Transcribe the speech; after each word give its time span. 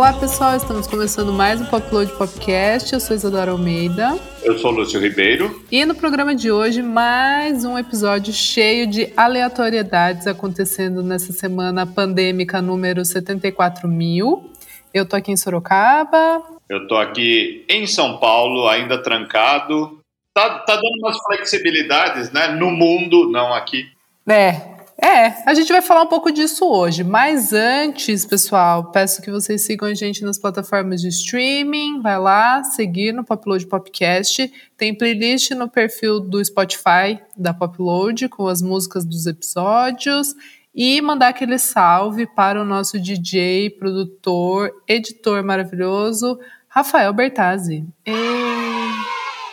Olá 0.00 0.14
pessoal, 0.14 0.56
estamos 0.56 0.86
começando 0.86 1.30
mais 1.30 1.60
um 1.60 1.66
Popload 1.66 2.10
Podcast. 2.12 2.90
Eu 2.90 2.98
sou 2.98 3.14
Isadora 3.14 3.50
Almeida. 3.50 4.18
Eu 4.42 4.56
sou 4.56 4.70
Lúcio 4.70 4.98
Ribeiro. 4.98 5.62
E 5.70 5.84
no 5.84 5.94
programa 5.94 6.34
de 6.34 6.50
hoje, 6.50 6.80
mais 6.80 7.66
um 7.66 7.76
episódio 7.76 8.32
cheio 8.32 8.86
de 8.86 9.12
aleatoriedades 9.14 10.26
acontecendo 10.26 11.02
nessa 11.02 11.34
semana 11.34 11.86
pandêmica 11.86 12.62
número 12.62 13.04
74 13.04 13.86
mil. 13.86 14.50
Eu 14.94 15.04
tô 15.04 15.16
aqui 15.16 15.32
em 15.32 15.36
Sorocaba. 15.36 16.44
Eu 16.66 16.88
tô 16.88 16.96
aqui 16.96 17.66
em 17.68 17.86
São 17.86 18.16
Paulo, 18.16 18.68
ainda 18.68 19.02
trancado. 19.02 20.00
Tá, 20.32 20.60
tá 20.60 20.76
dando 20.76 20.98
umas 21.02 21.18
flexibilidades, 21.24 22.32
né? 22.32 22.48
No 22.48 22.70
mundo, 22.70 23.30
não 23.30 23.52
aqui. 23.52 23.84
É, 24.26 24.69
é, 25.02 25.42
a 25.46 25.54
gente 25.54 25.72
vai 25.72 25.80
falar 25.80 26.02
um 26.02 26.06
pouco 26.06 26.30
disso 26.30 26.66
hoje, 26.66 27.02
mas 27.02 27.52
antes, 27.52 28.26
pessoal, 28.26 28.90
peço 28.90 29.22
que 29.22 29.30
vocês 29.30 29.62
sigam 29.62 29.88
a 29.88 29.94
gente 29.94 30.22
nas 30.22 30.38
plataformas 30.38 31.00
de 31.00 31.08
streaming, 31.08 32.02
vai 32.02 32.18
lá, 32.18 32.62
seguir 32.64 33.12
no 33.12 33.24
Popload 33.24 33.66
Podcast, 33.66 34.52
tem 34.76 34.94
playlist 34.94 35.52
no 35.52 35.68
perfil 35.68 36.20
do 36.20 36.44
Spotify 36.44 37.18
da 37.36 37.54
Popload 37.54 38.28
com 38.28 38.46
as 38.46 38.60
músicas 38.60 39.04
dos 39.04 39.26
episódios 39.26 40.34
e 40.74 41.00
mandar 41.00 41.28
aquele 41.28 41.58
salve 41.58 42.26
para 42.26 42.60
o 42.60 42.64
nosso 42.64 42.98
DJ, 43.00 43.70
produtor, 43.70 44.70
editor 44.86 45.42
maravilhoso, 45.42 46.38
Rafael 46.68 47.12
Bertazzi. 47.12 47.86
E... 48.06 48.12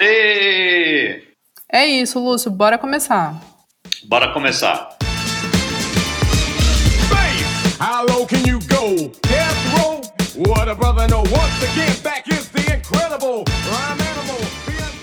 E... 0.01 1.21
É 1.71 1.85
isso, 1.85 2.19
Lúcio, 2.19 2.51
bora 2.51 2.77
começar. 2.77 3.33
Bora 4.03 4.31
começar. 4.33 4.96
Low 8.07 8.25
can 8.25 8.43
you 8.45 8.59
go? 8.67 9.11
Death 9.21 9.59
row? 9.75 10.01
What 10.35 10.69
a 10.69 10.75
brother 10.75 11.07
know. 11.07 11.21
Once 11.21 11.57
again, 11.63 11.95
back 12.03 12.27
is 12.27 12.49
the 12.49 12.75
incredible 12.75 13.43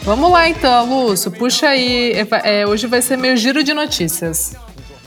Vamos 0.04 0.30
lá 0.30 0.48
então, 0.48 0.86
Lúcio, 0.86 1.30
puxa 1.30 1.68
aí. 1.68 2.12
É, 2.12 2.60
é, 2.60 2.66
hoje 2.66 2.86
vai 2.86 3.00
ser 3.00 3.16
meu 3.16 3.34
giro 3.38 3.64
de 3.64 3.72
notícias. 3.72 4.54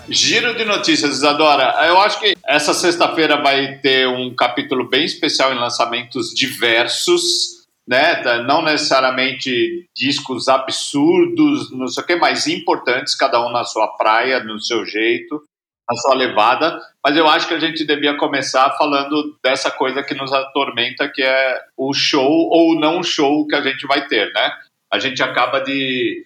Giro 0.10 0.56
de 0.56 0.66
notícias, 0.66 1.18
Isadora. 1.18 1.86
Eu 1.86 2.00
acho 2.00 2.20
que 2.20 2.36
essa 2.44 2.74
sexta-feira 2.74 3.40
vai 3.40 3.78
ter 3.78 4.08
um 4.08 4.34
capítulo 4.34 4.90
bem 4.90 5.06
especial 5.06 5.54
em 5.54 5.60
lançamentos 5.60 6.34
diversos, 6.34 7.68
né? 7.88 8.24
Não 8.48 8.64
necessariamente 8.64 9.86
discos 9.96 10.48
absurdos, 10.48 11.72
não 11.72 11.88
sei 11.88 12.04
o 12.04 12.08
que, 12.08 12.16
mas 12.16 12.48
importantes, 12.48 13.14
cada 13.14 13.46
um 13.46 13.52
na 13.52 13.64
sua 13.64 13.88
praia, 13.90 14.44
no 14.44 14.60
seu 14.60 14.84
jeito 14.84 15.44
na 15.90 15.96
sua 15.96 16.16
levada, 16.16 16.80
mas 17.04 17.16
eu 17.16 17.28
acho 17.28 17.48
que 17.48 17.54
a 17.54 17.60
gente 17.60 17.86
devia 17.86 18.18
começar 18.18 18.70
falando 18.78 19.38
dessa 19.42 19.72
coisa 19.72 20.04
que 20.04 20.14
nos 20.14 20.34
atormenta, 20.34 21.10
que 21.10 21.24
é 21.24 21.62
o 21.78 21.94
show 21.94 22.50
ou 22.52 22.78
não 22.78 23.02
show 23.02 23.48
que 23.48 23.56
a 23.56 23.62
gente 23.62 23.88
vai 23.88 24.06
ter, 24.08 24.32
né? 24.34 24.52
A 24.92 25.00
gente 25.00 25.24
acaba 25.24 25.62
de, 25.62 26.26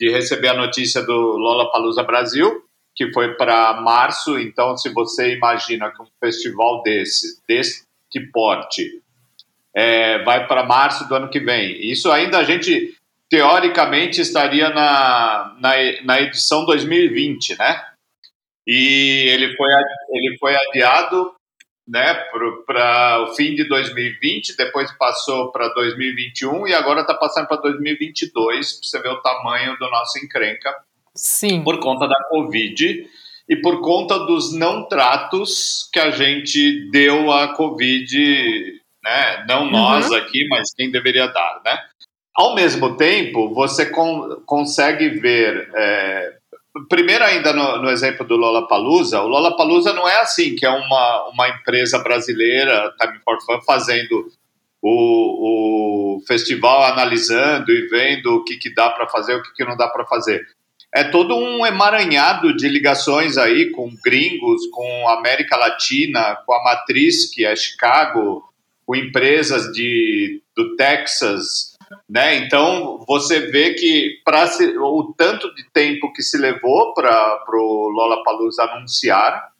de 0.00 0.10
receber 0.10 0.48
a 0.48 0.54
notícia 0.54 1.02
do 1.02 1.12
Lollapalooza 1.12 2.02
Brasil, 2.02 2.62
que 2.96 3.12
foi 3.12 3.34
para 3.34 3.80
março, 3.82 4.38
então 4.38 4.76
se 4.76 4.88
você 4.90 5.34
imagina 5.34 5.90
que 5.90 6.02
um 6.02 6.06
festival 6.18 6.82
desse, 6.82 7.42
desse 7.46 7.84
porte, 8.32 9.02
é, 9.74 10.22
vai 10.22 10.46
para 10.46 10.64
março 10.64 11.06
do 11.08 11.14
ano 11.14 11.28
que 11.28 11.40
vem. 11.40 11.90
Isso 11.90 12.10
ainda 12.10 12.38
a 12.38 12.44
gente, 12.44 12.96
teoricamente, 13.28 14.20
estaria 14.20 14.70
na, 14.70 15.56
na, 15.60 15.72
na 16.04 16.20
edição 16.22 16.64
2020, 16.64 17.58
né? 17.58 17.93
E 18.66 19.28
ele 19.28 19.54
foi, 19.56 19.68
ele 20.10 20.38
foi 20.38 20.54
adiado 20.54 21.32
né, 21.86 22.14
para 22.66 23.22
o 23.22 23.34
fim 23.34 23.54
de 23.54 23.68
2020, 23.68 24.56
depois 24.56 24.90
passou 24.96 25.52
para 25.52 25.68
2021 25.68 26.68
e 26.68 26.74
agora 26.74 27.02
está 27.02 27.14
passando 27.14 27.46
para 27.46 27.60
2022, 27.60 28.72
para 28.72 28.88
você 28.88 29.02
ver 29.02 29.10
o 29.10 29.20
tamanho 29.20 29.76
do 29.78 29.90
nosso 29.90 30.18
encrenca. 30.18 30.74
Sim. 31.14 31.62
Por 31.62 31.78
conta 31.78 32.08
da 32.08 32.24
Covid 32.30 33.06
e 33.48 33.56
por 33.56 33.82
conta 33.82 34.18
dos 34.20 34.52
não 34.54 34.88
tratos 34.88 35.88
que 35.92 36.00
a 36.00 36.10
gente 36.10 36.90
deu 36.90 37.30
à 37.30 37.54
Covid, 37.54 38.80
né? 39.02 39.44
Não 39.46 39.70
nós 39.70 40.08
uhum. 40.08 40.16
aqui, 40.16 40.46
mas 40.48 40.72
quem 40.74 40.90
deveria 40.90 41.26
dar, 41.26 41.60
né? 41.64 41.78
Ao 42.34 42.54
mesmo 42.54 42.96
tempo, 42.96 43.54
você 43.54 43.86
con 43.90 44.42
consegue 44.44 45.08
ver 45.10 45.70
é, 45.74 46.36
primeiro 46.88 47.24
ainda 47.24 47.52
no, 47.52 47.82
no, 47.82 47.90
exemplo 47.90 48.26
do 48.26 48.36
Lollapalooza, 48.36 49.20
o 49.20 49.28
Lollapalooza 49.28 49.92
não 49.92 50.08
é 50.08 50.20
assim, 50.20 50.54
que 50.54 50.66
é 50.66 50.70
uma, 50.70 51.28
uma 51.28 51.48
empresa 51.48 51.98
brasileira, 51.98 52.92
Time 53.00 53.18
for 53.24 53.40
Fun, 53.42 53.60
fazendo 53.62 54.30
o, 54.82 56.16
o 56.16 56.20
festival, 56.26 56.82
analisando 56.82 57.70
e 57.72 57.86
vendo 57.88 58.34
o 58.34 58.44
que, 58.44 58.56
que 58.56 58.74
dá 58.74 58.90
para 58.90 59.08
fazer, 59.08 59.34
o 59.34 59.42
que, 59.42 59.52
que 59.54 59.64
não 59.64 59.76
dá 59.76 59.88
para 59.88 60.04
fazer. 60.04 60.46
É 60.94 61.02
todo 61.02 61.36
um 61.36 61.66
emaranhado 61.66 62.54
de 62.56 62.68
ligações 62.68 63.36
aí 63.36 63.70
com 63.70 63.92
gringos, 64.04 64.66
com 64.70 65.08
América 65.08 65.56
Latina, 65.56 66.36
com 66.46 66.54
a 66.54 66.62
matriz, 66.62 67.28
que 67.32 67.44
é 67.44 67.56
Chicago, 67.56 68.44
com 68.86 68.94
empresas 68.94 69.72
de, 69.72 70.40
do 70.56 70.76
Texas, 70.76 71.73
né? 72.08 72.36
Então 72.36 73.04
você 73.06 73.40
vê 73.40 73.74
que 73.74 74.20
para 74.24 74.44
o 74.78 75.14
tanto 75.16 75.54
de 75.54 75.64
tempo 75.72 76.12
que 76.12 76.22
se 76.22 76.38
levou 76.38 76.94
para 76.94 77.40
o 77.52 77.90
Lollapalooza 77.90 78.62
anunciar 78.64 79.52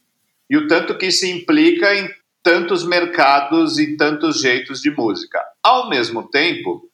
e 0.48 0.56
o 0.56 0.66
tanto 0.66 0.96
que 0.96 1.10
se 1.10 1.30
implica 1.30 1.94
em 1.94 2.08
tantos 2.42 2.86
mercados 2.86 3.78
e 3.78 3.96
tantos 3.96 4.40
jeitos 4.40 4.80
de 4.80 4.90
música. 4.90 5.40
Ao 5.62 5.88
mesmo 5.88 6.28
tempo, 6.28 6.88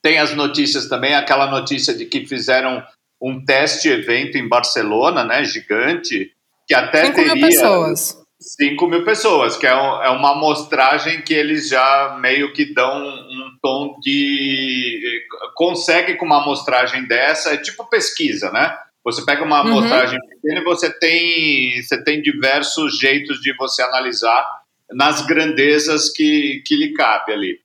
tem 0.00 0.18
as 0.18 0.34
notícias 0.34 0.88
também, 0.88 1.14
aquela 1.14 1.50
notícia 1.50 1.94
de 1.94 2.06
que 2.06 2.26
fizeram 2.26 2.82
um 3.20 3.44
teste 3.44 3.88
evento 3.88 4.36
em 4.36 4.48
Barcelona, 4.48 5.24
né, 5.24 5.44
gigante, 5.44 6.32
que 6.66 6.74
até 6.74 7.04
5 7.04 7.14
teria... 7.14 7.34
Mil 7.34 7.46
pessoas 7.46 8.21
5 8.42 8.86
mil 8.88 9.04
pessoas, 9.04 9.56
que 9.56 9.66
é, 9.66 9.74
um, 9.74 10.02
é, 10.02 10.10
uma 10.10 10.32
amostragem 10.32 11.22
que 11.22 11.32
eles 11.32 11.68
já 11.68 12.18
meio 12.20 12.52
que 12.52 12.74
dão 12.74 12.98
um 12.98 13.56
tom 13.62 13.98
de. 14.00 15.24
Consegue 15.54 16.16
com 16.16 16.26
uma 16.26 16.42
amostragem 16.42 17.06
dessa, 17.06 17.54
é 17.54 17.56
tipo 17.56 17.88
pesquisa, 17.88 18.50
né? 18.50 18.76
Você 19.04 19.24
pega 19.24 19.44
uma 19.44 19.62
uhum. 19.62 19.68
amostragem 19.78 20.18
pequena 20.20 20.60
e 20.60 20.64
você 20.64 20.90
tem, 20.98 21.82
você 21.82 22.02
tem 22.02 22.22
diversos 22.22 22.98
jeitos 22.98 23.40
de 23.40 23.54
você 23.56 23.82
analisar 23.82 24.44
nas 24.90 25.24
grandezas 25.24 26.10
que, 26.10 26.62
que 26.66 26.76
lhe 26.76 26.92
cabe 26.92 27.32
ali. 27.32 27.58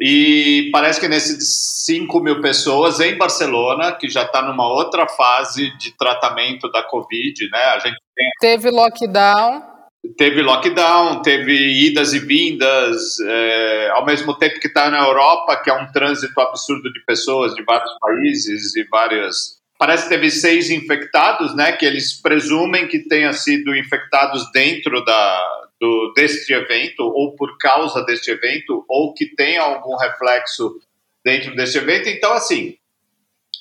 E 0.00 0.68
parece 0.70 1.00
que 1.00 1.08
nesses 1.08 1.84
5 1.86 2.20
mil 2.20 2.40
pessoas 2.40 3.00
em 3.00 3.16
Barcelona, 3.16 3.92
que 3.92 4.08
já 4.08 4.22
está 4.22 4.42
numa 4.42 4.68
outra 4.68 5.08
fase 5.08 5.76
de 5.76 5.96
tratamento 5.96 6.70
da 6.70 6.84
Covid, 6.84 7.50
né? 7.50 7.62
A 7.74 7.78
gente 7.80 7.98
tem... 8.14 8.30
Teve 8.40 8.70
lockdown 8.70 9.77
teve 10.16 10.42
lockdown, 10.42 11.22
teve 11.22 11.52
idas 11.86 12.12
e 12.12 12.18
vindas, 12.20 13.18
é, 13.20 13.90
ao 13.90 14.04
mesmo 14.04 14.34
tempo 14.34 14.60
que 14.60 14.68
está 14.68 14.90
na 14.90 15.00
Europa, 15.00 15.60
que 15.62 15.70
é 15.70 15.74
um 15.74 15.90
trânsito 15.92 16.40
absurdo 16.40 16.92
de 16.92 17.04
pessoas 17.04 17.54
de 17.54 17.62
vários 17.62 17.90
países 18.00 18.76
e 18.76 18.84
várias. 18.84 19.58
Parece 19.78 20.04
que 20.04 20.08
teve 20.08 20.30
seis 20.30 20.70
infectados, 20.70 21.54
né? 21.54 21.72
Que 21.72 21.86
eles 21.86 22.20
presumem 22.20 22.88
que 22.88 23.00
tenham 23.00 23.32
sido 23.32 23.76
infectados 23.76 24.50
dentro 24.52 25.04
da, 25.04 25.68
do, 25.80 26.12
deste 26.14 26.52
evento, 26.52 27.02
ou 27.02 27.36
por 27.36 27.56
causa 27.58 28.04
deste 28.04 28.30
evento, 28.30 28.84
ou 28.88 29.14
que 29.14 29.26
tenha 29.36 29.62
algum 29.62 29.96
reflexo 29.96 30.80
dentro 31.24 31.54
deste 31.54 31.78
evento. 31.78 32.08
Então, 32.08 32.32
assim, 32.32 32.77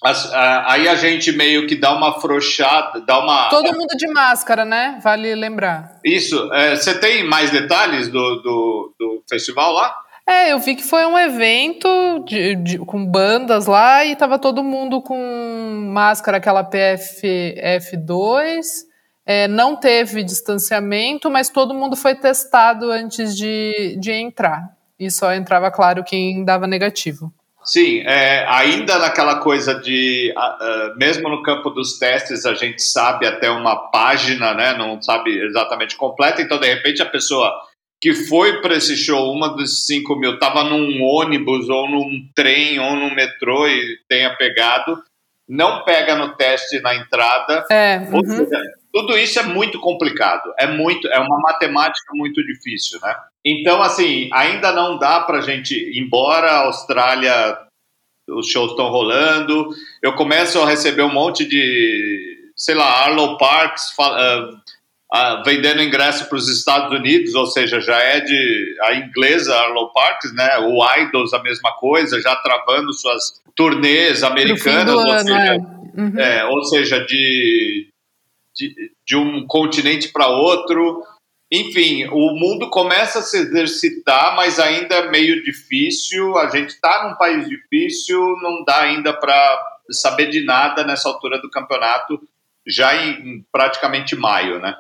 aí 0.04 0.88
a 0.88 0.96
gente 0.96 1.32
meio 1.32 1.68
que 1.68 1.76
dá 1.76 1.96
uma 1.96 2.18
afrouxada, 2.18 3.02
dá 3.02 3.20
uma. 3.20 3.50
Todo 3.50 3.74
mundo 3.74 3.96
de 3.98 4.08
máscara, 4.08 4.64
né? 4.64 5.00
Vale 5.04 5.34
lembrar. 5.36 6.00
Isso. 6.06 6.52
É, 6.54 6.76
você 6.76 7.00
tem 7.00 7.24
mais 7.24 7.52
detalhes 7.52 8.08
do, 8.08 8.36
do, 8.42 8.96
do, 9.00 9.24
festival 9.30 9.74
lá? 9.74 9.96
É, 10.28 10.52
eu 10.52 10.60
vi 10.60 10.76
que 10.76 10.84
foi 10.84 11.06
um 11.06 11.18
evento 11.18 11.88
de, 12.28 12.56
de, 12.56 12.78
com 12.80 13.06
bandas 13.06 13.66
lá 13.66 14.06
e 14.06 14.16
tava 14.16 14.38
todo 14.38 14.64
mundo 14.64 15.02
com 15.02 15.90
máscara, 15.94 16.38
aquela 16.38 16.70
PFF2. 16.70 18.86
É, 19.26 19.48
não 19.48 19.76
teve 19.76 20.24
distanciamento, 20.24 21.30
mas 21.30 21.50
todo 21.50 21.74
mundo 21.74 21.96
foi 21.96 22.16
testado 22.16 22.92
antes 22.92 23.36
de, 23.36 23.98
de 24.00 24.12
entrar. 24.12 24.78
E 25.00 25.12
só 25.12 25.34
entrava, 25.34 25.72
claro, 25.72 26.04
quem 26.04 26.44
dava 26.44 26.66
negativo. 26.66 27.32
Sim, 27.68 28.00
é, 28.08 28.46
ainda 28.48 28.98
naquela 28.98 29.40
coisa 29.40 29.75
de, 29.75 30.34
uh, 30.38 30.98
mesmo 30.98 31.28
no 31.28 31.44
campo 31.44 31.69
dos 31.69 32.00
testes, 32.00 32.46
a 32.46 32.54
gente 32.54 32.81
sabe 32.81 33.28
até 33.28 33.50
uma 33.50 33.90
página, 33.92 34.54
né? 34.54 34.78
Não 34.78 35.02
sabe 35.02 35.38
exatamente 35.38 35.98
completa, 35.98 36.42
então 36.42 36.58
de 36.58 36.68
repente 36.68 37.02
a 37.02 37.06
pessoa 37.06 37.52
que 38.02 38.14
foi 38.14 38.62
para 38.62 38.75
esse 38.75 38.96
show, 38.96 39.34
uma 39.34 39.50
dos 39.50 39.86
5 39.86 40.16
mil, 40.16 40.36
estava 40.36 40.64
num 40.64 41.04
ônibus 41.04 41.68
ou 41.68 41.90
num 41.90 42.30
trem 42.34 42.80
ou 42.80 42.96
num 42.96 43.14
metrô 43.14 43.68
e 43.68 43.98
tenha 44.08 44.34
pegado, 44.38 44.98
não 45.48 45.84
pega 45.84 46.16
no 46.16 46.36
teste 46.36 46.80
na 46.82 46.96
entrada. 46.96 47.66
É, 47.72 48.00
uhum. 48.12 48.24
seja, 48.26 48.62
tudo 48.92 49.18
isso 49.18 49.40
é 49.40 49.44
muito 49.44 49.80
complicado, 49.80 50.54
é 50.58 50.68
muito, 50.68 51.08
é 51.08 51.20
uma 51.20 51.40
matemática 51.40 52.12
muito 52.14 52.44
difícil, 52.44 53.00
né? 53.02 53.16
Então, 53.46 53.82
assim, 53.82 54.30
ainda 54.34 54.72
não 54.72 54.98
dá 54.98 55.22
para 55.22 55.38
a 55.38 55.42
gente, 55.42 55.76
embora 55.98 56.52
a 56.52 56.66
Austrália, 56.66 57.58
os 58.28 58.50
shows 58.50 58.72
estão 58.72 58.90
rolando, 58.90 59.70
eu 60.02 60.14
começo 60.14 60.60
a 60.60 60.68
receber 60.68 61.04
um 61.04 61.14
monte 61.14 61.46
de, 61.46 62.52
sei 62.56 62.76
lá, 62.76 63.06
Arlo 63.06 63.38
Parks 63.38 63.92
uh, 64.00 64.58
uh, 65.13 65.44
vendendo 65.44 65.81
ingresso 65.81 66.27
para 66.27 66.38
os 66.38 66.50
Estados 66.50 66.98
Unidos, 66.98 67.33
ou 67.36 67.45
seja, 67.48 67.80
já 67.80 67.98
é 67.98 68.19
de 68.19 68.77
a 68.83 68.95
inglesa 68.95 69.56
Arlo 69.56 69.92
Parks, 69.94 70.33
né? 70.33 70.57
O 70.59 70.80
Idols 71.01 71.33
a 71.33 71.42
mesma 71.42 71.71
coisa, 71.74 72.21
já 72.21 72.36
travando 72.38 72.94
suas 72.94 73.42
turnês 73.56 74.24
americanas, 74.24 74.94
ou, 74.94 75.09
ano, 75.09 75.19
seja, 75.19 75.56
é. 75.56 75.57
Uhum. 76.00 76.19
É, 76.19 76.45
ou 76.45 76.63
seja, 76.65 77.04
de, 77.06 77.89
de, 78.56 78.92
de 79.06 79.15
um 79.15 79.45
continente 79.48 80.09
para 80.09 80.27
outro. 80.27 81.04
Enfim, 81.51 82.06
o 82.12 82.36
mundo 82.36 82.69
começa 82.69 83.19
a 83.19 83.21
se 83.21 83.38
exercitar, 83.38 84.36
mas 84.36 84.59
ainda 84.59 84.95
é 84.95 85.09
meio 85.09 85.42
difícil. 85.44 86.38
A 86.38 86.50
gente 86.50 86.71
está 86.71 87.07
num 87.07 87.15
país 87.15 87.48
difícil, 87.48 88.19
não 88.42 88.65
dá 88.65 88.81
ainda 88.81 89.13
para 89.13 89.77
saber 89.89 90.30
de 90.30 90.44
nada 90.44 90.83
nessa 90.83 91.07
altura 91.07 91.39
do 91.42 91.50
campeonato, 91.50 92.19
já 92.68 92.94
em 93.01 93.45
praticamente 93.50 94.13
maio, 94.13 94.59
né? 94.59 94.75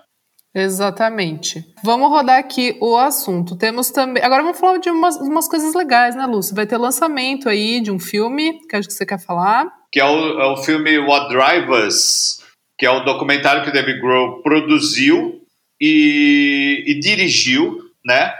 Exatamente. 0.59 1.63
Vamos 1.83 2.09
rodar 2.09 2.39
aqui 2.39 2.75
o 2.81 2.97
assunto. 2.97 3.55
Temos 3.55 3.91
também. 3.91 4.23
Agora 4.23 4.41
vamos 4.41 4.59
falar 4.59 4.79
de 4.79 4.89
umas, 4.89 5.15
umas 5.17 5.47
coisas 5.47 5.75
legais, 5.75 6.15
né, 6.15 6.25
Lúcio? 6.25 6.55
Vai 6.55 6.65
ter 6.65 6.77
lançamento 6.77 7.47
aí 7.47 7.79
de 7.79 7.91
um 7.91 7.99
filme, 7.99 8.59
que 8.67 8.75
acho 8.75 8.87
que 8.87 8.93
você 8.95 9.05
quer 9.05 9.19
falar. 9.19 9.71
Que 9.91 9.99
é 9.99 10.05
o, 10.05 10.41
é 10.41 10.47
o 10.47 10.57
filme 10.57 10.97
What 10.97 11.29
Drive 11.29 11.69
Us, 11.69 12.39
que 12.75 12.87
é 12.87 12.89
o 12.89 13.01
documentário 13.01 13.61
que 13.61 13.69
o 13.69 13.71
David 13.71 14.01
Grohl 14.01 14.41
produziu 14.41 15.43
e, 15.79 16.83
e 16.87 16.99
dirigiu, 16.99 17.79
né? 18.03 18.33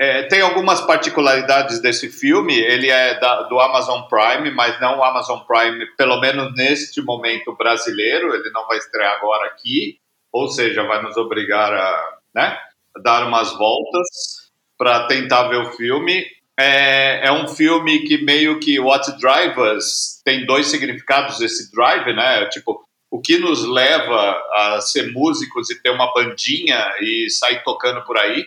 É, 0.00 0.22
tem 0.22 0.40
algumas 0.40 0.80
particularidades 0.80 1.78
desse 1.80 2.08
filme. 2.08 2.58
Ele 2.58 2.88
é 2.88 3.20
da, 3.20 3.42
do 3.42 3.60
Amazon 3.60 4.00
Prime, 4.08 4.50
mas 4.50 4.80
não 4.80 4.98
o 4.98 5.04
Amazon 5.04 5.40
Prime, 5.40 5.84
pelo 5.98 6.18
menos 6.20 6.54
neste 6.54 7.02
momento 7.02 7.54
brasileiro. 7.54 8.34
Ele 8.34 8.50
não 8.50 8.66
vai 8.66 8.78
estrear 8.78 9.12
agora 9.18 9.46
aqui, 9.48 9.98
ou 10.34 10.48
seja, 10.48 10.82
vai 10.82 11.00
nos 11.00 11.16
obrigar 11.16 11.72
a, 11.72 12.18
né, 12.34 12.58
dar 13.04 13.24
umas 13.24 13.56
voltas 13.56 14.50
para 14.76 15.06
tentar 15.06 15.44
ver 15.44 15.58
o 15.58 15.72
filme. 15.74 16.26
É, 16.58 17.28
é, 17.28 17.32
um 17.32 17.46
filme 17.46 18.00
que 18.00 18.18
meio 18.18 18.58
que 18.58 18.80
What 18.80 19.16
Drive 19.20 19.56
Us 19.56 20.20
tem 20.24 20.44
dois 20.44 20.66
significados 20.66 21.40
esse 21.40 21.70
drive, 21.72 22.12
né? 22.14 22.46
Tipo, 22.46 22.84
o 23.08 23.20
que 23.20 23.38
nos 23.38 23.64
leva 23.64 24.36
a 24.52 24.80
ser 24.80 25.12
músicos 25.12 25.70
e 25.70 25.80
ter 25.80 25.90
uma 25.90 26.12
bandinha 26.12 26.94
e 27.00 27.30
sair 27.30 27.62
tocando 27.62 28.04
por 28.04 28.18
aí. 28.18 28.44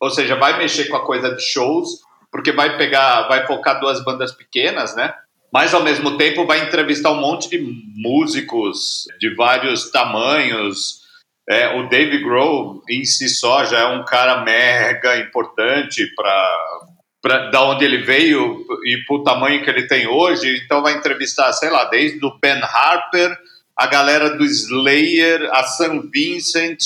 Ou 0.00 0.10
seja, 0.10 0.36
vai 0.36 0.56
mexer 0.56 0.84
com 0.84 0.96
a 0.96 1.04
coisa 1.04 1.34
de 1.34 1.42
shows, 1.42 2.00
porque 2.30 2.52
vai 2.52 2.76
pegar, 2.76 3.26
vai 3.26 3.44
focar 3.44 3.80
duas 3.80 4.04
bandas 4.04 4.32
pequenas, 4.32 4.94
né? 4.94 5.12
Mas 5.52 5.74
ao 5.74 5.82
mesmo 5.82 6.16
tempo 6.16 6.46
vai 6.46 6.64
entrevistar 6.64 7.10
um 7.10 7.20
monte 7.20 7.48
de 7.48 7.58
músicos 7.58 9.06
de 9.18 9.34
vários 9.34 9.90
tamanhos. 9.90 11.03
É, 11.48 11.78
o 11.78 11.88
Dave 11.88 12.22
Grohl 12.22 12.82
em 12.88 13.04
si 13.04 13.28
só 13.28 13.64
já 13.64 13.80
é 13.80 13.86
um 13.86 14.04
cara 14.04 14.42
mega 14.42 15.18
importante 15.18 16.06
para 16.14 17.50
da 17.50 17.62
onde 17.64 17.84
ele 17.84 17.98
veio 17.98 18.64
e 18.84 18.98
para 19.06 19.16
o 19.16 19.22
tamanho 19.22 19.62
que 19.62 19.70
ele 19.70 19.86
tem 19.86 20.06
hoje. 20.06 20.62
Então 20.64 20.82
vai 20.82 20.94
entrevistar, 20.94 21.52
sei 21.52 21.70
lá, 21.70 21.84
desde 21.86 22.24
o 22.24 22.38
Ben 22.40 22.60
Harper 22.62 23.36
a 23.76 23.86
galera 23.86 24.36
do 24.36 24.44
Slayer, 24.44 25.48
a 25.52 25.64
San 25.64 26.08
Vincent, 26.12 26.78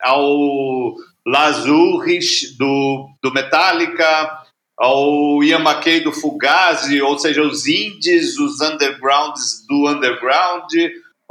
ao 0.00 0.94
Lazurich 1.26 2.56
do, 2.56 3.08
do 3.22 3.32
Metallica, 3.32 4.38
ao 4.78 5.44
Ian 5.44 5.60
McKay 5.60 6.00
do 6.00 6.12
Fugazi, 6.12 7.00
ou 7.00 7.18
seja, 7.18 7.42
os 7.42 7.66
indies, 7.66 8.38
os 8.38 8.60
undergrounds 8.60 9.64
do 9.68 9.88
underground, 9.88 10.72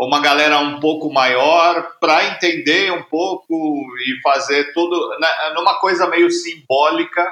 uma 0.05 0.19
galera 0.19 0.59
um 0.59 0.79
pouco 0.79 1.13
maior, 1.13 1.95
para 1.99 2.25
entender 2.25 2.91
um 2.91 3.03
pouco 3.03 3.53
e 3.99 4.19
fazer 4.21 4.73
tudo 4.73 4.97
né, 5.19 5.27
numa 5.53 5.75
coisa 5.75 6.07
meio 6.07 6.31
simbólica 6.31 7.23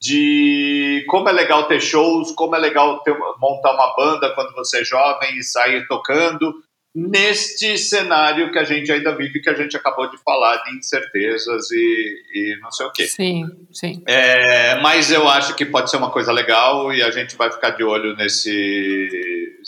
de 0.00 1.06
como 1.08 1.28
é 1.28 1.32
legal 1.32 1.64
ter 1.68 1.80
shows, 1.80 2.32
como 2.32 2.56
é 2.56 2.58
legal 2.58 3.00
ter, 3.00 3.16
montar 3.38 3.72
uma 3.74 3.94
banda 3.94 4.34
quando 4.34 4.52
você 4.54 4.80
é 4.80 4.84
jovem 4.84 5.38
e 5.38 5.42
sair 5.44 5.86
tocando, 5.86 6.52
neste 6.94 7.76
cenário 7.76 8.52
que 8.52 8.58
a 8.58 8.62
gente 8.62 8.92
ainda 8.92 9.16
vive, 9.16 9.40
que 9.40 9.50
a 9.50 9.54
gente 9.54 9.76
acabou 9.76 10.08
de 10.08 10.16
falar 10.18 10.58
de 10.58 10.76
incertezas 10.76 11.70
e, 11.72 12.22
e 12.32 12.58
não 12.60 12.70
sei 12.70 12.86
o 12.86 12.92
quê. 12.92 13.06
Sim, 13.08 13.44
sim. 13.72 14.02
É, 14.06 14.80
mas 14.80 15.10
eu 15.10 15.28
acho 15.28 15.56
que 15.56 15.66
pode 15.66 15.90
ser 15.90 15.96
uma 15.96 16.10
coisa 16.10 16.30
legal 16.30 16.92
e 16.92 17.02
a 17.02 17.10
gente 17.10 17.34
vai 17.36 17.50
ficar 17.50 17.70
de 17.70 17.82
olho 17.82 18.14
nesse. 18.16 19.10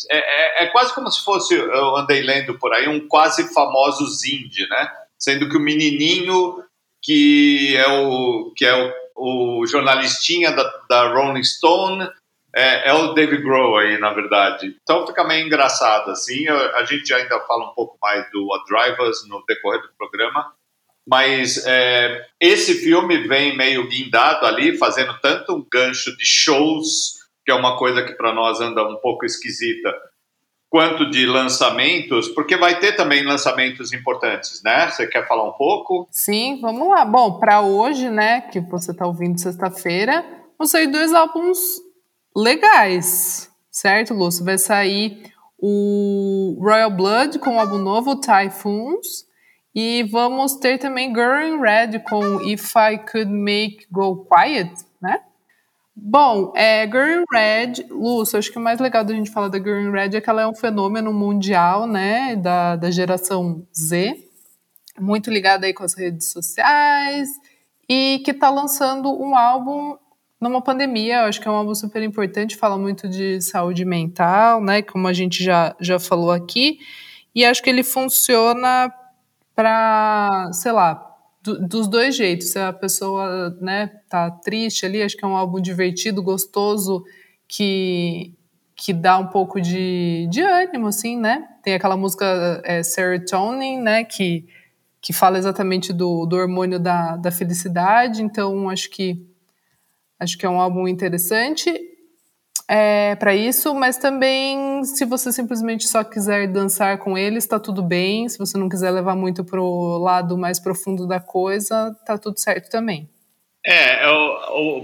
É, 0.08 0.62
é, 0.62 0.64
é 0.64 0.66
quase 0.68 0.94
como 0.94 1.10
se 1.10 1.24
fosse, 1.24 1.54
eu 1.54 1.96
andei 1.96 2.22
lendo 2.22 2.56
por 2.58 2.72
aí, 2.72 2.86
um 2.88 3.08
quase 3.08 3.52
famoso 3.52 4.04
indie, 4.24 4.68
né? 4.68 4.88
Sendo 5.18 5.48
que 5.48 5.56
o 5.56 5.60
menininho 5.60 6.62
que 7.02 7.76
é 7.76 7.88
o, 7.88 8.52
que 8.56 8.64
é 8.64 8.74
o, 9.16 9.60
o 9.62 9.66
jornalistinha 9.66 10.52
da, 10.52 10.64
da 10.88 11.08
Rolling 11.14 11.42
Stone 11.44 12.08
é, 12.56 12.88
é, 12.88 12.94
o 12.94 13.12
Dave 13.12 13.36
Grohl 13.42 13.76
aí, 13.76 13.98
na 13.98 14.14
verdade. 14.14 14.74
Então 14.82 15.06
fica 15.06 15.22
meio 15.24 15.44
engraçado, 15.44 16.10
assim. 16.10 16.48
A 16.48 16.84
gente 16.84 17.12
ainda 17.12 17.38
fala 17.40 17.70
um 17.70 17.74
pouco 17.74 17.98
mais 18.00 18.24
do 18.30 18.48
A 18.54 18.64
Drivers 18.66 19.28
no 19.28 19.44
decorrer 19.46 19.82
do 19.82 19.90
programa, 19.98 20.54
mas 21.06 21.66
é, 21.66 22.26
esse 22.40 22.76
filme 22.76 23.28
vem 23.28 23.58
meio 23.58 23.86
guindado 23.86 24.46
ali, 24.46 24.78
fazendo 24.78 25.14
tanto 25.20 25.54
um 25.54 25.66
gancho 25.70 26.16
de 26.16 26.24
shows, 26.24 27.16
que 27.44 27.52
é 27.52 27.54
uma 27.54 27.76
coisa 27.76 28.02
que 28.02 28.14
para 28.14 28.32
nós 28.32 28.58
anda 28.58 28.82
um 28.88 28.96
pouco 28.96 29.26
esquisita, 29.26 29.94
quanto 30.70 31.10
de 31.10 31.26
lançamentos, 31.26 32.28
porque 32.28 32.56
vai 32.56 32.80
ter 32.80 32.96
também 32.96 33.22
lançamentos 33.22 33.92
importantes, 33.92 34.62
né? 34.64 34.90
Você 34.90 35.06
quer 35.06 35.28
falar 35.28 35.46
um 35.46 35.52
pouco? 35.52 36.08
Sim, 36.10 36.58
vamos 36.62 36.88
lá. 36.88 37.04
Bom, 37.04 37.38
para 37.38 37.60
hoje, 37.60 38.08
né, 38.08 38.40
que 38.40 38.60
você 38.60 38.92
está 38.92 39.06
ouvindo 39.06 39.38
sexta-feira, 39.38 40.24
vão 40.58 40.66
sair 40.66 40.86
dois 40.86 41.12
álbuns 41.12 41.84
legais, 42.36 43.50
certo, 43.70 44.12
Lúcio? 44.12 44.44
Vai 44.44 44.58
sair 44.58 45.32
o 45.58 46.58
Royal 46.60 46.90
Blood 46.90 47.38
com 47.38 47.56
o 47.56 47.58
álbum 47.58 47.78
novo, 47.78 48.16
Typhoons, 48.16 49.24
e 49.74 50.02
vamos 50.04 50.56
ter 50.56 50.78
também 50.78 51.14
Girl 51.14 51.40
in 51.40 51.60
Red 51.60 52.00
com 52.00 52.40
If 52.42 52.74
I 52.76 52.98
Could 52.98 53.32
Make 53.32 53.86
Go 53.90 54.26
Quiet, 54.26 54.70
né? 55.00 55.20
Bom, 55.94 56.52
é, 56.54 56.86
Girl 56.86 57.22
in 57.22 57.24
Red, 57.32 57.86
Lúcio, 57.88 58.38
acho 58.38 58.52
que 58.52 58.58
o 58.58 58.62
mais 58.62 58.78
legal 58.80 59.02
da 59.02 59.14
gente 59.14 59.30
falar 59.30 59.48
da 59.48 59.58
Girl 59.58 59.80
in 59.80 59.90
Red 59.90 60.14
é 60.14 60.20
que 60.20 60.28
ela 60.28 60.42
é 60.42 60.46
um 60.46 60.54
fenômeno 60.54 61.10
mundial, 61.10 61.86
né, 61.86 62.36
da, 62.36 62.76
da 62.76 62.90
geração 62.90 63.66
Z, 63.74 64.14
muito 65.00 65.30
ligada 65.30 65.64
aí 65.64 65.72
com 65.72 65.84
as 65.84 65.94
redes 65.94 66.30
sociais, 66.30 67.30
e 67.88 68.20
que 68.24 68.32
está 68.32 68.50
lançando 68.50 69.10
um 69.10 69.34
álbum 69.34 69.96
numa 70.40 70.60
pandemia, 70.60 71.20
eu 71.20 71.24
acho 71.24 71.40
que 71.40 71.48
é 71.48 71.50
um 71.50 71.54
álbum 71.54 71.74
super 71.74 72.02
importante, 72.02 72.56
fala 72.56 72.76
muito 72.76 73.08
de 73.08 73.40
saúde 73.40 73.84
mental, 73.84 74.60
né? 74.60 74.82
Como 74.82 75.08
a 75.08 75.12
gente 75.12 75.42
já, 75.42 75.74
já 75.80 75.98
falou 75.98 76.30
aqui. 76.30 76.78
E 77.34 77.44
acho 77.44 77.62
que 77.62 77.70
ele 77.70 77.82
funciona 77.82 78.92
para, 79.54 80.50
sei 80.52 80.72
lá, 80.72 81.02
do, 81.42 81.66
dos 81.66 81.88
dois 81.88 82.14
jeitos. 82.14 82.50
Se 82.50 82.58
a 82.58 82.72
pessoa 82.72 83.56
né, 83.60 83.90
tá 84.08 84.30
triste 84.30 84.84
ali, 84.84 85.02
acho 85.02 85.16
que 85.16 85.24
é 85.24 85.28
um 85.28 85.36
álbum 85.36 85.60
divertido, 85.60 86.22
gostoso, 86.22 87.02
que, 87.48 88.34
que 88.74 88.92
dá 88.92 89.18
um 89.18 89.28
pouco 89.28 89.60
de, 89.60 90.28
de 90.30 90.42
ânimo, 90.42 90.88
assim, 90.88 91.16
né? 91.16 91.46
Tem 91.62 91.74
aquela 91.74 91.96
música 91.96 92.60
é, 92.64 92.82
Serotonin, 92.82 93.78
né? 93.80 94.04
Que, 94.04 94.46
que 95.00 95.14
fala 95.14 95.38
exatamente 95.38 95.94
do, 95.94 96.26
do 96.26 96.36
hormônio 96.36 96.78
da, 96.78 97.16
da 97.16 97.30
felicidade. 97.30 98.22
Então, 98.22 98.68
acho 98.68 98.90
que 98.90 99.24
Acho 100.18 100.38
que 100.38 100.46
é 100.46 100.48
um 100.48 100.60
álbum 100.60 100.88
interessante 100.88 101.72
é, 102.68 103.14
para 103.14 103.34
isso, 103.34 103.74
mas 103.74 103.96
também 103.96 104.82
se 104.84 105.04
você 105.04 105.30
simplesmente 105.30 105.86
só 105.86 106.02
quiser 106.02 106.48
dançar 106.48 106.98
com 106.98 107.16
ele, 107.16 107.38
está 107.38 107.60
tudo 107.60 107.82
bem. 107.82 108.28
Se 108.28 108.38
você 108.38 108.58
não 108.58 108.68
quiser 108.68 108.90
levar 108.90 109.14
muito 109.14 109.44
pro 109.44 109.98
lado 109.98 110.36
mais 110.36 110.58
profundo 110.58 111.06
da 111.06 111.20
coisa, 111.20 111.94
tá 112.04 112.18
tudo 112.18 112.38
certo 112.38 112.68
também. 112.68 113.08
É, 113.64 114.04
é 114.04 114.06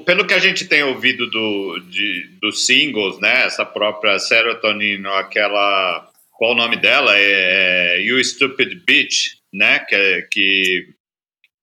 pelo 0.04 0.26
que 0.26 0.34
a 0.34 0.38
gente 0.38 0.66
tem 0.66 0.82
ouvido 0.82 1.28
do, 1.28 1.78
de, 1.90 2.38
dos 2.40 2.66
singles, 2.66 3.18
né? 3.20 3.46
Essa 3.46 3.64
própria 3.64 4.18
Serotonin, 4.18 5.02
aquela. 5.18 6.08
Qual 6.30 6.52
o 6.52 6.56
nome 6.56 6.76
dela? 6.76 7.16
É, 7.16 7.96
é 7.98 8.02
You 8.02 8.22
Stupid 8.24 8.82
Bitch, 8.84 9.38
né? 9.52 9.80
Que, 9.80 10.28
que 10.30 10.86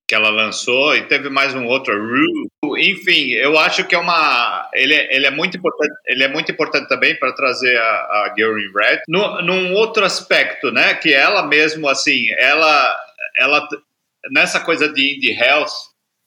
que 0.10 0.16
ela 0.16 0.32
lançou, 0.32 0.96
e 0.96 1.04
teve 1.04 1.30
mais 1.30 1.54
um 1.54 1.68
outro, 1.68 1.94
enfim, 2.80 3.30
eu 3.34 3.60
acho 3.60 3.86
que 3.86 3.94
é 3.94 3.98
uma. 4.00 4.68
Ele 4.74 4.96
é, 4.96 5.16
ele 5.16 5.28
é 5.28 5.30
muito 5.30 5.56
importante. 5.56 5.94
Ele 6.08 6.24
é 6.24 6.28
muito 6.28 6.52
importante 6.52 6.90
também 6.90 7.16
para 7.16 7.32
trazer 7.32 7.78
a, 7.78 7.84
a 7.84 8.34
in 8.36 8.72
Red. 8.76 9.02
No, 9.08 9.40
num 9.44 9.76
outro 9.76 10.04
aspecto, 10.04 10.72
né? 10.72 10.96
Que 10.96 11.14
ela 11.14 11.46
mesmo, 11.46 11.88
assim, 11.88 12.26
ela, 12.40 12.98
ela 13.38 13.68
nessa 14.32 14.60
coisa 14.60 14.92
de 14.92 15.16
indie 15.16 15.32
health 15.32 15.70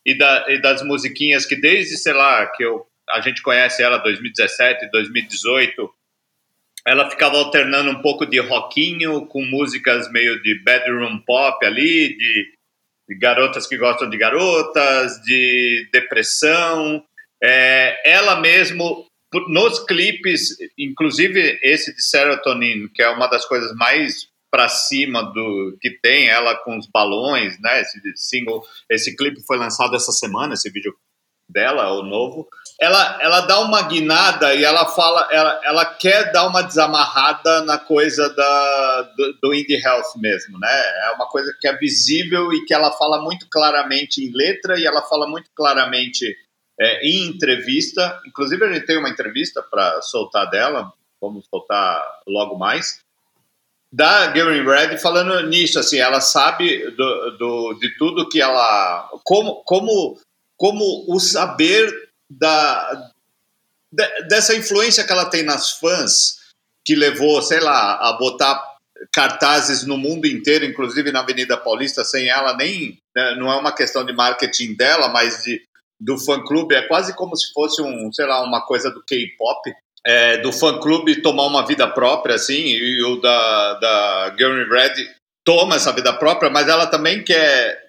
e, 0.06 0.16
da, 0.16 0.46
e 0.48 0.62
das 0.62 0.80
musiquinhas 0.84 1.44
que 1.44 1.56
desde, 1.56 1.96
sei 1.96 2.12
lá, 2.12 2.46
que 2.46 2.64
eu, 2.64 2.86
a 3.10 3.20
gente 3.20 3.42
conhece 3.42 3.82
ela 3.82 3.98
2017, 3.98 4.92
2018, 4.92 5.90
ela 6.86 7.10
ficava 7.10 7.36
alternando 7.36 7.90
um 7.90 8.00
pouco 8.00 8.24
de 8.26 8.38
rockinho 8.38 9.26
com 9.26 9.44
músicas 9.44 10.08
meio 10.12 10.40
de 10.40 10.62
bedroom 10.62 11.18
pop 11.26 11.66
ali, 11.66 12.16
de 12.16 12.61
garotas 13.18 13.66
que 13.66 13.76
gostam 13.76 14.08
de 14.08 14.16
garotas, 14.16 15.20
de 15.22 15.88
depressão. 15.92 17.04
É, 17.42 18.00
ela 18.04 18.40
mesmo, 18.40 19.06
nos 19.48 19.84
clipes, 19.84 20.56
inclusive 20.78 21.58
esse 21.62 21.94
de 21.94 22.02
Serotonin, 22.02 22.88
que 22.94 23.02
é 23.02 23.08
uma 23.08 23.26
das 23.26 23.44
coisas 23.44 23.74
mais 23.76 24.30
para 24.50 24.68
cima 24.68 25.22
do 25.22 25.78
que 25.80 25.90
tem, 26.02 26.28
ela 26.28 26.54
com 26.56 26.76
os 26.76 26.86
balões, 26.86 27.58
né? 27.58 27.80
Esse 27.80 28.00
single, 28.16 28.62
esse 28.90 29.16
clipe 29.16 29.40
foi 29.46 29.56
lançado 29.56 29.96
essa 29.96 30.12
semana, 30.12 30.52
esse 30.52 30.70
vídeo 30.70 30.94
dela, 31.52 31.92
o 31.92 32.02
novo 32.02 32.48
ela, 32.82 33.18
ela 33.22 33.40
dá 33.42 33.60
uma 33.60 33.82
guinada 33.82 34.52
e 34.56 34.64
ela 34.64 34.86
fala, 34.86 35.28
ela, 35.30 35.60
ela 35.62 35.84
quer 35.84 36.32
dar 36.32 36.48
uma 36.48 36.62
desamarrada 36.62 37.64
na 37.64 37.78
coisa 37.78 38.28
da, 38.34 39.02
do, 39.16 39.32
do 39.40 39.54
indie 39.54 39.76
health 39.76 40.16
mesmo, 40.16 40.58
né? 40.58 40.82
É 41.06 41.12
uma 41.14 41.28
coisa 41.28 41.56
que 41.60 41.68
é 41.68 41.76
visível 41.76 42.52
e 42.52 42.64
que 42.64 42.74
ela 42.74 42.90
fala 42.90 43.22
muito 43.22 43.46
claramente 43.48 44.24
em 44.24 44.32
letra 44.34 44.80
e 44.80 44.84
ela 44.84 45.00
fala 45.02 45.28
muito 45.28 45.48
claramente 45.54 46.36
é, 46.80 47.06
em 47.06 47.28
entrevista. 47.28 48.20
Inclusive, 48.26 48.64
a 48.64 48.72
gente 48.72 48.86
tem 48.86 48.98
uma 48.98 49.10
entrevista 49.10 49.62
para 49.62 50.02
soltar 50.02 50.50
dela, 50.50 50.92
vamos 51.20 51.46
soltar 51.48 52.04
logo 52.26 52.58
mais. 52.58 53.00
Da 53.92 54.26
Gary 54.28 54.64
Red 54.64 54.98
falando 54.98 55.38
nisso, 55.46 55.78
assim, 55.78 55.98
ela 55.98 56.20
sabe 56.20 56.90
do, 56.96 57.30
do, 57.38 57.74
de 57.74 57.96
tudo 57.96 58.28
que 58.28 58.40
ela. 58.40 59.08
Como, 59.22 59.62
como, 59.64 60.18
como 60.62 61.04
o 61.08 61.18
saber 61.18 61.92
da, 62.30 63.10
dessa 64.28 64.54
influência 64.54 65.02
que 65.02 65.10
ela 65.10 65.24
tem 65.24 65.42
nas 65.42 65.72
fãs, 65.72 66.36
que 66.84 66.94
levou, 66.94 67.42
sei 67.42 67.58
lá, 67.58 67.94
a 67.96 68.12
botar 68.12 68.62
cartazes 69.12 69.84
no 69.84 69.98
mundo 69.98 70.24
inteiro, 70.24 70.64
inclusive 70.64 71.10
na 71.10 71.18
Avenida 71.18 71.56
Paulista, 71.56 72.04
sem 72.04 72.28
ela 72.28 72.56
nem. 72.56 72.96
Né, 73.12 73.34
não 73.40 73.50
é 73.50 73.56
uma 73.56 73.74
questão 73.74 74.04
de 74.04 74.12
marketing 74.12 74.74
dela, 74.74 75.08
mas 75.08 75.42
de, 75.42 75.60
do 76.00 76.16
fã-clube. 76.16 76.76
É 76.76 76.82
quase 76.82 77.12
como 77.16 77.34
se 77.36 77.52
fosse 77.52 77.82
um, 77.82 78.12
sei 78.12 78.26
lá, 78.26 78.40
uma 78.44 78.64
coisa 78.64 78.88
do 78.88 79.02
K-pop. 79.02 79.68
É, 80.06 80.36
do 80.38 80.52
fã-clube 80.52 81.22
tomar 81.22 81.46
uma 81.46 81.66
vida 81.66 81.88
própria, 81.88 82.36
assim, 82.36 82.68
e 82.68 83.02
o 83.02 83.20
da, 83.20 83.74
da 83.80 84.34
Girl 84.38 84.68
Red 84.70 84.94
toma 85.44 85.74
essa 85.74 85.92
vida 85.92 86.12
própria, 86.12 86.50
mas 86.50 86.68
ela 86.68 86.86
também 86.86 87.24
quer, 87.24 87.81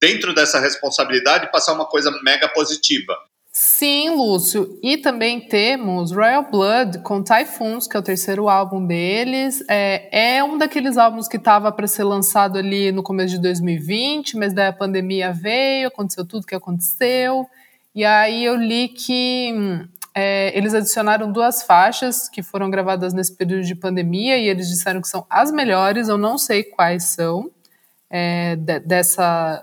dentro 0.00 0.34
dessa 0.34 0.58
responsabilidade, 0.58 1.50
passar 1.50 1.72
uma 1.72 1.86
coisa 1.86 2.10
mega 2.22 2.48
positiva. 2.48 3.16
Sim, 3.52 4.10
Lúcio. 4.10 4.78
E 4.82 4.96
também 4.96 5.40
temos 5.40 6.12
Royal 6.12 6.48
Blood 6.50 7.00
com 7.00 7.22
Typhoons, 7.22 7.88
que 7.88 7.96
é 7.96 8.00
o 8.00 8.02
terceiro 8.02 8.48
álbum 8.48 8.86
deles. 8.86 9.62
É, 9.68 10.36
é 10.36 10.44
um 10.44 10.56
daqueles 10.56 10.96
álbuns 10.96 11.26
que 11.26 11.36
estava 11.36 11.72
para 11.72 11.86
ser 11.88 12.04
lançado 12.04 12.58
ali 12.58 12.92
no 12.92 13.02
começo 13.02 13.34
de 13.34 13.42
2020, 13.42 14.36
mas 14.36 14.54
daí 14.54 14.68
a 14.68 14.72
pandemia 14.72 15.32
veio, 15.32 15.88
aconteceu 15.88 16.24
tudo 16.24 16.46
que 16.46 16.54
aconteceu. 16.54 17.44
E 17.92 18.04
aí 18.04 18.44
eu 18.44 18.54
li 18.54 18.88
que 18.88 19.52
é, 20.14 20.56
eles 20.56 20.72
adicionaram 20.72 21.30
duas 21.32 21.62
faixas 21.64 22.28
que 22.28 22.42
foram 22.42 22.70
gravadas 22.70 23.12
nesse 23.12 23.36
período 23.36 23.64
de 23.64 23.74
pandemia 23.74 24.38
e 24.38 24.48
eles 24.48 24.68
disseram 24.68 25.00
que 25.00 25.08
são 25.08 25.26
as 25.28 25.50
melhores. 25.50 26.08
Eu 26.08 26.16
não 26.16 26.38
sei 26.38 26.62
quais 26.62 27.02
são 27.14 27.50
é, 28.10 28.56
de, 28.56 28.80
dessa 28.80 29.62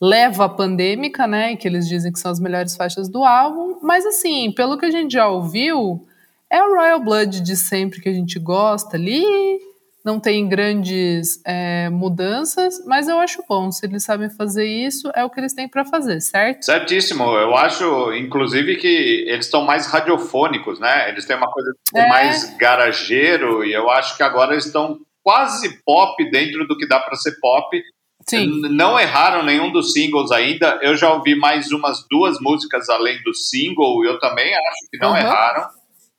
leva 0.00 0.48
pandêmica, 0.48 1.26
né? 1.26 1.56
Que 1.56 1.66
eles 1.66 1.88
dizem 1.88 2.12
que 2.12 2.18
são 2.18 2.30
as 2.30 2.40
melhores 2.40 2.76
faixas 2.76 3.08
do 3.08 3.24
álbum. 3.24 3.78
Mas 3.82 4.04
assim, 4.06 4.52
pelo 4.52 4.78
que 4.78 4.86
a 4.86 4.90
gente 4.90 5.12
já 5.12 5.26
ouviu, 5.28 6.06
é 6.50 6.62
o 6.62 6.76
Royal 6.76 7.00
Blood 7.00 7.40
de 7.40 7.56
sempre 7.56 8.00
que 8.00 8.08
a 8.08 8.12
gente 8.12 8.38
gosta 8.38 8.96
ali. 8.96 9.24
Não 10.04 10.20
tem 10.20 10.46
grandes 10.46 11.40
é, 11.46 11.88
mudanças, 11.88 12.84
mas 12.84 13.08
eu 13.08 13.18
acho 13.18 13.42
bom. 13.48 13.72
Se 13.72 13.86
eles 13.86 14.04
sabem 14.04 14.28
fazer 14.28 14.66
isso, 14.66 15.10
é 15.14 15.24
o 15.24 15.30
que 15.30 15.40
eles 15.40 15.54
têm 15.54 15.66
para 15.66 15.82
fazer, 15.82 16.20
certo? 16.20 16.62
Certíssimo. 16.62 17.24
Eu 17.24 17.56
acho, 17.56 18.12
inclusive, 18.12 18.76
que 18.76 19.24
eles 19.26 19.46
estão 19.46 19.64
mais 19.64 19.86
radiofônicos, 19.86 20.78
né? 20.78 21.08
Eles 21.08 21.24
têm 21.24 21.36
uma 21.36 21.50
coisa 21.50 21.74
é. 21.94 22.06
mais 22.06 22.54
garageiro 22.58 23.64
e 23.64 23.72
eu 23.72 23.88
acho 23.88 24.14
que 24.14 24.22
agora 24.22 24.52
eles 24.52 24.66
estão 24.66 25.00
quase 25.24 25.82
pop 25.84 26.30
dentro 26.30 26.66
do 26.68 26.76
que 26.76 26.86
dá 26.86 27.00
para 27.00 27.16
ser 27.16 27.36
pop 27.40 27.82
Sim. 28.28 28.60
Não 28.70 28.98
erraram 28.98 29.42
nenhum 29.42 29.70
dos 29.70 29.92
singles 29.92 30.30
ainda. 30.30 30.78
Eu 30.82 30.96
já 30.96 31.12
ouvi 31.12 31.34
mais 31.34 31.70
umas 31.72 32.06
duas 32.08 32.40
músicas 32.40 32.88
além 32.88 33.22
do 33.22 33.34
single. 33.34 34.04
Eu 34.04 34.18
também 34.18 34.52
acho 34.54 34.90
que 34.90 34.98
não 34.98 35.10
uhum. 35.10 35.16
erraram. 35.16 35.68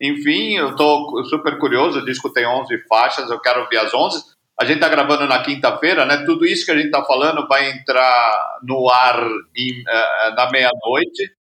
Enfim, 0.00 0.56
eu 0.56 0.70
estou 0.70 1.24
super 1.24 1.58
curioso. 1.58 1.98
O 1.98 2.04
disco 2.04 2.32
tem 2.32 2.46
11 2.46 2.78
faixas. 2.88 3.30
Eu 3.30 3.40
quero 3.40 3.62
ouvir 3.62 3.78
as 3.78 3.92
11. 3.92 4.22
A 4.58 4.64
gente 4.64 4.76
está 4.76 4.88
gravando 4.88 5.26
na 5.26 5.42
quinta-feira, 5.42 6.06
né? 6.06 6.24
Tudo 6.24 6.46
isso 6.46 6.64
que 6.64 6.70
a 6.70 6.76
gente 6.76 6.86
está 6.86 7.04
falando 7.04 7.46
vai 7.48 7.70
entrar 7.70 8.58
no 8.62 8.88
ar 8.88 9.20
em, 9.54 9.82
uh, 9.82 10.34
na 10.34 10.50
meia-noite, 10.50 11.32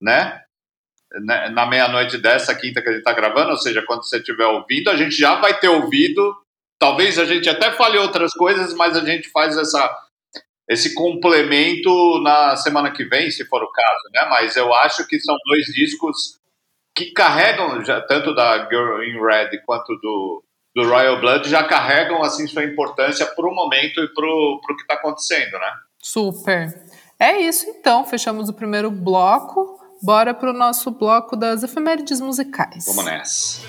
né? 0.00 0.40
Na, 1.22 1.50
na 1.50 1.66
meia-noite 1.66 2.18
dessa 2.18 2.52
quinta 2.54 2.82
que 2.82 2.88
a 2.88 2.92
gente 2.92 3.02
está 3.02 3.12
gravando, 3.12 3.50
ou 3.50 3.56
seja, 3.56 3.84
quando 3.86 4.02
você 4.02 4.16
estiver 4.16 4.46
ouvindo, 4.46 4.90
a 4.90 4.96
gente 4.96 5.14
já 5.14 5.36
vai 5.36 5.56
ter 5.56 5.68
ouvido. 5.68 6.34
Talvez 6.78 7.18
a 7.18 7.24
gente 7.24 7.48
até 7.48 7.72
fale 7.72 7.98
outras 7.98 8.32
coisas, 8.32 8.74
mas 8.74 8.96
a 8.96 9.04
gente 9.04 9.30
faz 9.30 9.56
essa 9.56 10.04
esse 10.68 10.94
complemento 10.94 12.20
na 12.22 12.56
semana 12.56 12.90
que 12.90 13.04
vem, 13.04 13.30
se 13.30 13.44
for 13.44 13.62
o 13.62 13.70
caso, 13.70 14.10
né? 14.14 14.26
Mas 14.30 14.56
eu 14.56 14.72
acho 14.74 15.06
que 15.06 15.20
são 15.20 15.36
dois 15.46 15.66
discos 15.66 16.38
que 16.96 17.12
carregam, 17.12 17.84
já, 17.84 18.00
tanto 18.00 18.34
da 18.34 18.68
Girl 18.68 19.02
in 19.02 19.20
Red 19.20 19.58
quanto 19.66 19.94
do, 19.96 20.42
do 20.74 20.88
Royal 20.88 21.20
Blood, 21.20 21.48
já 21.48 21.64
carregam 21.64 22.22
assim 22.22 22.46
sua 22.46 22.64
importância 22.64 23.26
para 23.26 23.46
o 23.46 23.54
momento 23.54 24.00
e 24.00 24.08
para 24.14 24.26
o 24.26 24.60
que 24.76 24.82
está 24.82 24.94
acontecendo, 24.94 25.52
né? 25.52 25.72
Super. 26.00 26.82
É 27.18 27.38
isso 27.38 27.68
então, 27.68 28.04
fechamos 28.04 28.48
o 28.48 28.52
primeiro 28.52 28.90
bloco. 28.90 29.80
Bora 30.02 30.34
para 30.34 30.50
o 30.50 30.52
nosso 30.52 30.90
bloco 30.90 31.36
das 31.36 31.62
efemérides 31.62 32.20
musicais. 32.20 32.84
Vamos 32.86 33.04
nessa. 33.04 33.60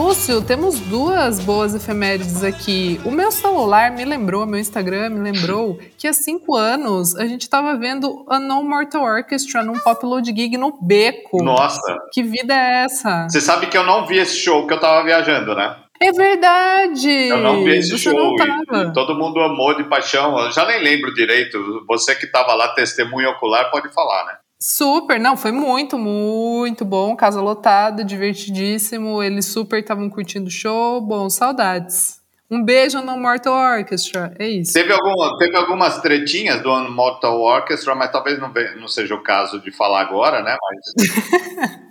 Lúcio, 0.00 0.40
temos 0.40 0.80
duas 0.80 1.40
boas 1.40 1.74
efemérides 1.74 2.42
aqui. 2.42 2.98
O 3.04 3.10
meu 3.10 3.30
celular 3.30 3.90
me 3.90 4.02
lembrou, 4.02 4.46
meu 4.46 4.58
Instagram 4.58 5.10
me 5.10 5.30
lembrou 5.30 5.78
que 5.98 6.08
há 6.08 6.12
cinco 6.14 6.56
anos 6.56 7.14
a 7.16 7.26
gente 7.26 7.42
estava 7.42 7.76
vendo 7.76 8.24
a 8.26 8.40
No 8.40 8.64
Mortal 8.64 9.02
Orchestra 9.02 9.62
num 9.62 9.78
pop 9.78 10.06
load 10.06 10.34
gig 10.34 10.56
no 10.56 10.72
Beco. 10.80 11.44
Nossa! 11.44 11.98
Que 12.14 12.22
vida 12.22 12.54
é 12.54 12.84
essa? 12.84 13.28
Você 13.28 13.42
sabe 13.42 13.66
que 13.66 13.76
eu 13.76 13.84
não 13.84 14.06
vi 14.06 14.16
esse 14.16 14.36
show 14.36 14.66
que 14.66 14.72
eu 14.72 14.80
tava 14.80 15.04
viajando, 15.04 15.54
né? 15.54 15.76
É 16.00 16.10
verdade! 16.12 17.28
Eu 17.28 17.36
não 17.36 17.62
vi 17.62 17.76
esse 17.76 17.90
Você 17.90 18.10
show. 18.10 18.36
E, 18.38 18.88
e 18.88 18.92
todo 18.94 19.14
mundo 19.14 19.38
amou 19.38 19.76
de 19.76 19.84
paixão. 19.84 20.38
Eu 20.38 20.50
já 20.50 20.66
nem 20.66 20.82
lembro 20.82 21.12
direito. 21.12 21.84
Você 21.86 22.14
que 22.14 22.24
estava 22.24 22.54
lá, 22.54 22.68
testemunha 22.68 23.28
ocular, 23.28 23.70
pode 23.70 23.92
falar, 23.92 24.24
né? 24.24 24.32
Super, 24.62 25.18
não, 25.18 25.38
foi 25.38 25.52
muito, 25.52 25.98
muito 25.98 26.84
bom. 26.84 27.16
Casa 27.16 27.40
lotada, 27.40 28.04
divertidíssimo. 28.04 29.22
Eles 29.22 29.46
super 29.46 29.80
estavam 29.80 30.10
curtindo 30.10 30.48
o 30.48 30.50
show. 30.50 31.00
Bom, 31.00 31.30
saudades. 31.30 32.20
Um 32.50 32.62
beijo 32.62 33.00
no 33.00 33.16
Mortal 33.16 33.54
Orchestra, 33.54 34.34
é 34.38 34.48
isso. 34.48 34.72
Teve, 34.72 34.92
algum, 34.92 35.38
teve 35.38 35.56
algumas 35.56 36.00
tretinhas 36.00 36.60
do 36.60 36.90
Mortal 36.90 37.40
Orchestra, 37.40 37.94
mas 37.94 38.10
talvez 38.10 38.40
não, 38.40 38.52
não 38.78 38.88
seja 38.88 39.14
o 39.14 39.22
caso 39.22 39.60
de 39.60 39.70
falar 39.70 40.00
agora, 40.00 40.42
né? 40.42 40.56
Mas... 40.60 41.80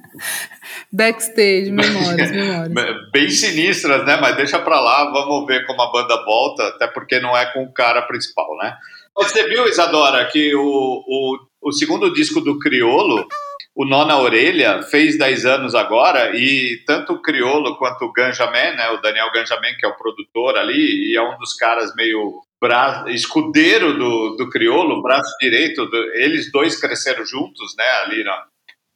Backstage, 0.92 1.72
memórias, 1.72 2.30
memórias. 2.32 3.12
Bem 3.14 3.30
sinistras, 3.30 4.06
né? 4.06 4.18
Mas 4.18 4.36
deixa 4.36 4.60
pra 4.60 4.82
lá, 4.82 5.10
vamos 5.10 5.48
ver 5.48 5.66
como 5.66 5.82
a 5.82 5.92
banda 5.92 6.24
volta, 6.26 6.68
até 6.68 6.88
porque 6.88 7.22
não 7.22 7.36
é 7.36 7.52
com 7.54 7.64
o 7.64 7.74
cara 7.74 8.02
principal, 8.02 8.56
né? 8.58 8.76
Você 9.16 9.48
viu, 9.48 9.66
Isadora, 9.66 10.26
que 10.26 10.54
o, 10.56 10.62
o 10.62 11.49
o 11.62 11.72
segundo 11.72 12.14
disco 12.14 12.42
do 12.42 12.58
Criolo, 12.58 13.28
o 13.76 13.86
Nó 13.86 14.06
na 14.06 14.18
Orelha, 14.18 14.82
fez 14.84 15.18
10 15.18 15.46
anos 15.46 15.76
agora, 15.76 16.36
e 16.36 16.84
tanto 16.86 17.14
o 17.14 17.22
Criolo 17.22 17.78
quanto 17.78 18.06
o 18.06 18.12
Ganjamin, 18.12 18.76
né, 18.76 18.90
o 18.92 19.02
Daniel 19.02 19.32
Ganjamin, 19.32 19.76
que 19.78 19.86
é 19.86 19.90
o 19.90 19.96
produtor 19.96 20.58
ali, 20.58 21.12
e 21.12 21.16
é 21.16 21.22
um 21.22 21.38
dos 21.38 21.54
caras 21.54 21.94
meio 21.96 22.42
bra... 22.62 23.06
escudeiro 23.08 23.98
do, 23.98 24.36
do 24.36 24.50
Criolo, 24.50 25.02
braço 25.02 25.34
direito, 25.40 25.86
do... 25.86 25.98
eles 26.16 26.52
dois 26.52 26.80
cresceram 26.80 27.26
juntos, 27.26 27.76
né, 27.78 27.90
ali 28.04 28.24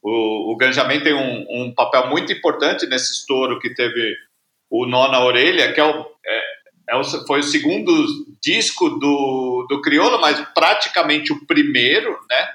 O, 0.01 0.53
o 0.53 0.57
Ganjamin 0.57 1.01
tem 1.01 1.13
um, 1.13 1.45
um, 1.49 1.73
papel 1.73 2.07
muito 2.07 2.31
importante 2.33 2.85
nesse 2.87 3.13
estouro 3.13 3.59
que 3.59 3.73
teve 3.73 4.15
o 4.69 4.85
Nó 4.85 5.09
na 5.09 5.23
Orelha, 5.23 5.71
que 5.71 5.79
é 5.79 5.83
o, 5.83 6.05
é, 6.25 6.41
foi 7.25 7.39
o 7.39 7.43
segundo 7.43 7.91
disco 8.41 8.89
do, 8.89 9.65
do 9.69 9.81
Criolo, 9.81 10.19
mas 10.19 10.39
praticamente 10.53 11.31
o 11.31 11.45
primeiro, 11.45 12.19
né? 12.29 12.49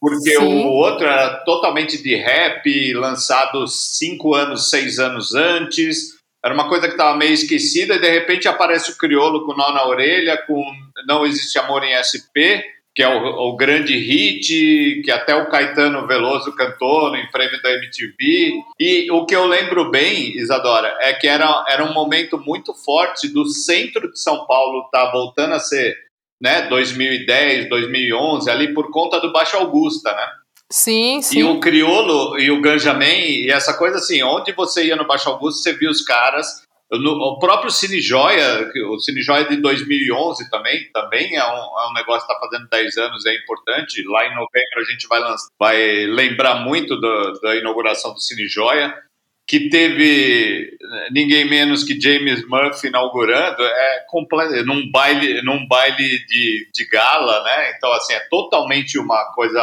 Porque 0.00 0.36
Sim. 0.36 0.64
o 0.64 0.66
outro 0.66 1.06
era 1.06 1.42
totalmente 1.44 2.02
de 2.02 2.14
rap, 2.14 2.92
lançado 2.92 3.66
cinco 3.66 4.34
anos, 4.34 4.68
seis 4.68 4.98
anos 4.98 5.34
antes. 5.34 6.18
Era 6.44 6.52
uma 6.52 6.68
coisa 6.68 6.86
que 6.86 6.92
estava 6.92 7.16
meio 7.16 7.32
esquecida 7.32 7.94
e 7.94 8.00
de 8.00 8.10
repente 8.10 8.46
aparece 8.46 8.90
o 8.90 8.98
Criolo 8.98 9.46
com 9.46 9.56
nó 9.56 9.72
na 9.72 9.86
orelha, 9.86 10.36
com 10.46 10.62
Não 11.06 11.24
Existe 11.24 11.58
Amor 11.58 11.82
em 11.84 11.94
SP, 11.96 12.60
que 12.94 13.02
é 13.02 13.08
o, 13.08 13.48
o, 13.48 13.56
grande 13.56 13.96
hit 13.96 15.02
que 15.04 15.10
até 15.10 15.34
o 15.34 15.48
Caetano 15.48 16.06
Veloso 16.06 16.54
cantou 16.54 17.10
no 17.10 17.30
prêmio 17.32 17.60
da 17.60 17.72
MTV. 17.72 18.52
E 18.78 19.10
o 19.10 19.26
que 19.26 19.34
eu 19.34 19.46
lembro 19.46 19.90
bem, 19.90 20.36
Isadora, 20.36 20.96
é 21.00 21.12
que 21.12 21.26
era, 21.26 21.64
era 21.68 21.84
um 21.84 21.92
momento 21.92 22.38
muito 22.38 22.72
forte 22.72 23.28
do 23.28 23.46
centro 23.46 24.12
de 24.12 24.20
São 24.20 24.46
Paulo 24.46 24.88
tá 24.92 25.10
voltando 25.10 25.54
a 25.54 25.58
ser 25.58 25.96
né, 26.40 26.68
2010, 26.68 27.68
2011, 27.68 28.50
ali 28.50 28.72
por 28.72 28.90
conta 28.90 29.20
do 29.20 29.32
Baixo 29.32 29.56
Augusta, 29.56 30.12
né? 30.12 30.26
Sim, 30.70 31.20
sim. 31.22 31.40
E 31.40 31.44
o 31.44 31.60
Criolo 31.60 32.38
e 32.38 32.50
o 32.50 32.60
Ganjamin, 32.60 33.44
e 33.44 33.50
essa 33.50 33.74
coisa 33.74 33.98
assim, 33.98 34.22
onde 34.22 34.52
você 34.52 34.84
ia 34.84 34.96
no 34.96 35.06
Baixo 35.06 35.28
Augusto, 35.28 35.62
você 35.62 35.72
via 35.72 35.90
os 35.90 36.02
caras. 36.02 36.63
No, 36.90 37.12
o 37.12 37.38
próprio 37.38 37.70
Cine 37.70 38.00
Joia, 38.00 38.70
o 38.90 38.98
Cine 38.98 39.22
Joia 39.22 39.44
de 39.44 39.56
2011 39.56 40.50
também, 40.50 40.90
também 40.92 41.34
é 41.34 41.44
um, 41.44 41.80
é 41.80 41.90
um 41.90 41.94
negócio 41.94 42.26
que 42.26 42.32
está 42.32 42.38
fazendo 42.38 42.68
10 42.68 42.96
anos, 42.98 43.26
é 43.26 43.34
importante. 43.34 44.02
Lá 44.06 44.26
em 44.26 44.34
novembro 44.34 44.78
a 44.78 44.84
gente 44.84 45.08
vai, 45.08 45.18
lançar, 45.20 45.48
vai 45.58 46.06
lembrar 46.06 46.56
muito 46.56 46.96
do, 46.96 47.32
da 47.40 47.56
inauguração 47.56 48.12
do 48.12 48.20
Cine 48.20 48.46
Joia, 48.46 48.94
que 49.46 49.68
teve 49.68 50.76
ninguém 51.10 51.48
menos 51.48 51.84
que 51.84 52.00
James 52.00 52.46
Murphy 52.48 52.88
inaugurando, 52.88 53.62
é 53.62 54.06
num 54.64 54.90
baile, 54.90 55.42
num 55.42 55.66
baile 55.66 56.24
de, 56.26 56.70
de 56.72 56.88
gala, 56.88 57.42
né? 57.44 57.72
Então, 57.76 57.92
assim, 57.92 58.14
é 58.14 58.20
totalmente 58.30 58.98
uma 58.98 59.32
coisa 59.34 59.60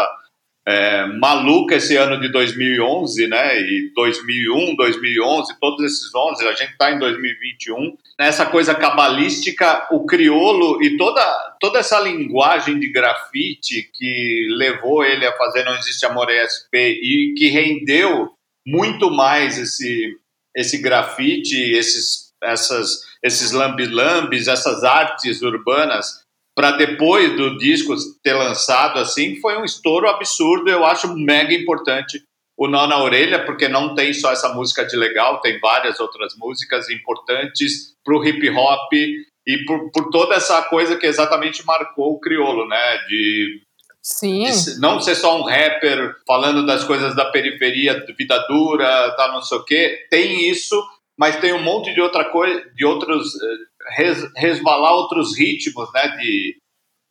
é, 0.67 1.07
maluca 1.07 1.75
esse 1.75 1.95
ano 1.97 2.19
de 2.19 2.31
2011, 2.31 3.27
né? 3.27 3.59
E 3.59 3.91
2001, 3.95 4.75
2011, 4.75 5.59
todos 5.59 5.83
esses 5.85 6.13
11, 6.13 6.47
a 6.47 6.53
gente 6.53 6.71
está 6.71 6.91
em 6.91 6.99
2021. 6.99 7.97
Nessa 8.19 8.45
coisa 8.45 8.75
cabalística, 8.75 9.87
o 9.91 10.05
criolo 10.05 10.83
e 10.83 10.97
toda, 10.97 11.21
toda 11.59 11.79
essa 11.79 11.99
linguagem 11.99 12.79
de 12.79 12.91
grafite 12.91 13.89
que 13.93 14.47
levou 14.51 15.03
ele 15.03 15.25
a 15.25 15.35
fazer 15.35 15.63
Não 15.63 15.75
Existe 15.77 16.05
Amor 16.05 16.29
ESP 16.29 16.75
e 16.75 17.33
que 17.35 17.47
rendeu 17.47 18.31
muito 18.65 19.09
mais 19.09 19.57
esse, 19.57 20.15
esse 20.55 20.77
grafite, 20.77 21.55
esses, 21.55 22.31
essas, 22.43 23.01
esses 23.23 23.51
lambi-lambis, 23.51 24.47
essas 24.47 24.83
artes 24.83 25.41
urbanas 25.41 26.20
para 26.61 26.73
depois 26.73 27.35
do 27.35 27.57
disco 27.57 27.95
ter 28.21 28.35
lançado 28.35 28.99
assim, 28.99 29.41
foi 29.41 29.57
um 29.57 29.65
estouro 29.65 30.07
absurdo. 30.07 30.69
Eu 30.69 30.85
acho 30.85 31.11
mega 31.17 31.55
importante 31.55 32.23
o 32.55 32.67
Nó 32.67 32.85
na 32.85 33.01
Orelha, 33.01 33.43
porque 33.43 33.67
não 33.67 33.95
tem 33.95 34.13
só 34.13 34.31
essa 34.31 34.53
música 34.53 34.85
de 34.85 34.95
legal, 34.95 35.41
tem 35.41 35.59
várias 35.59 35.99
outras 35.99 36.35
músicas 36.37 36.87
importantes 36.91 37.95
para 38.05 38.15
o 38.15 38.23
hip 38.23 38.47
hop 38.51 38.93
e 38.93 39.65
por, 39.65 39.89
por 39.89 40.11
toda 40.11 40.35
essa 40.35 40.61
coisa 40.61 40.95
que 40.95 41.07
exatamente 41.07 41.65
marcou 41.65 42.13
o 42.13 42.19
criolo, 42.19 42.67
né? 42.67 42.97
De, 43.07 43.63
Sim. 43.99 44.43
de 44.43 44.79
não 44.79 45.01
ser 45.01 45.15
só 45.15 45.41
um 45.41 45.43
rapper 45.43 46.13
falando 46.27 46.63
das 46.63 46.83
coisas 46.83 47.15
da 47.15 47.25
periferia, 47.25 48.05
vida 48.15 48.37
dura, 48.47 49.15
tal, 49.17 49.31
não 49.31 49.41
sei 49.41 49.57
o 49.57 49.65
quê. 49.65 50.05
Tem 50.11 50.47
isso, 50.47 50.79
mas 51.17 51.37
tem 51.37 51.53
um 51.53 51.63
monte 51.63 51.91
de 51.91 52.01
outra 52.01 52.25
coisa, 52.25 52.63
de 52.75 52.85
outros 52.85 53.33
eh, 53.41 53.70
res, 53.95 54.17
resvalar 54.35 54.93
outros 54.93 55.37
ritmos, 55.37 55.91
né, 55.93 56.07
de, 56.17 56.57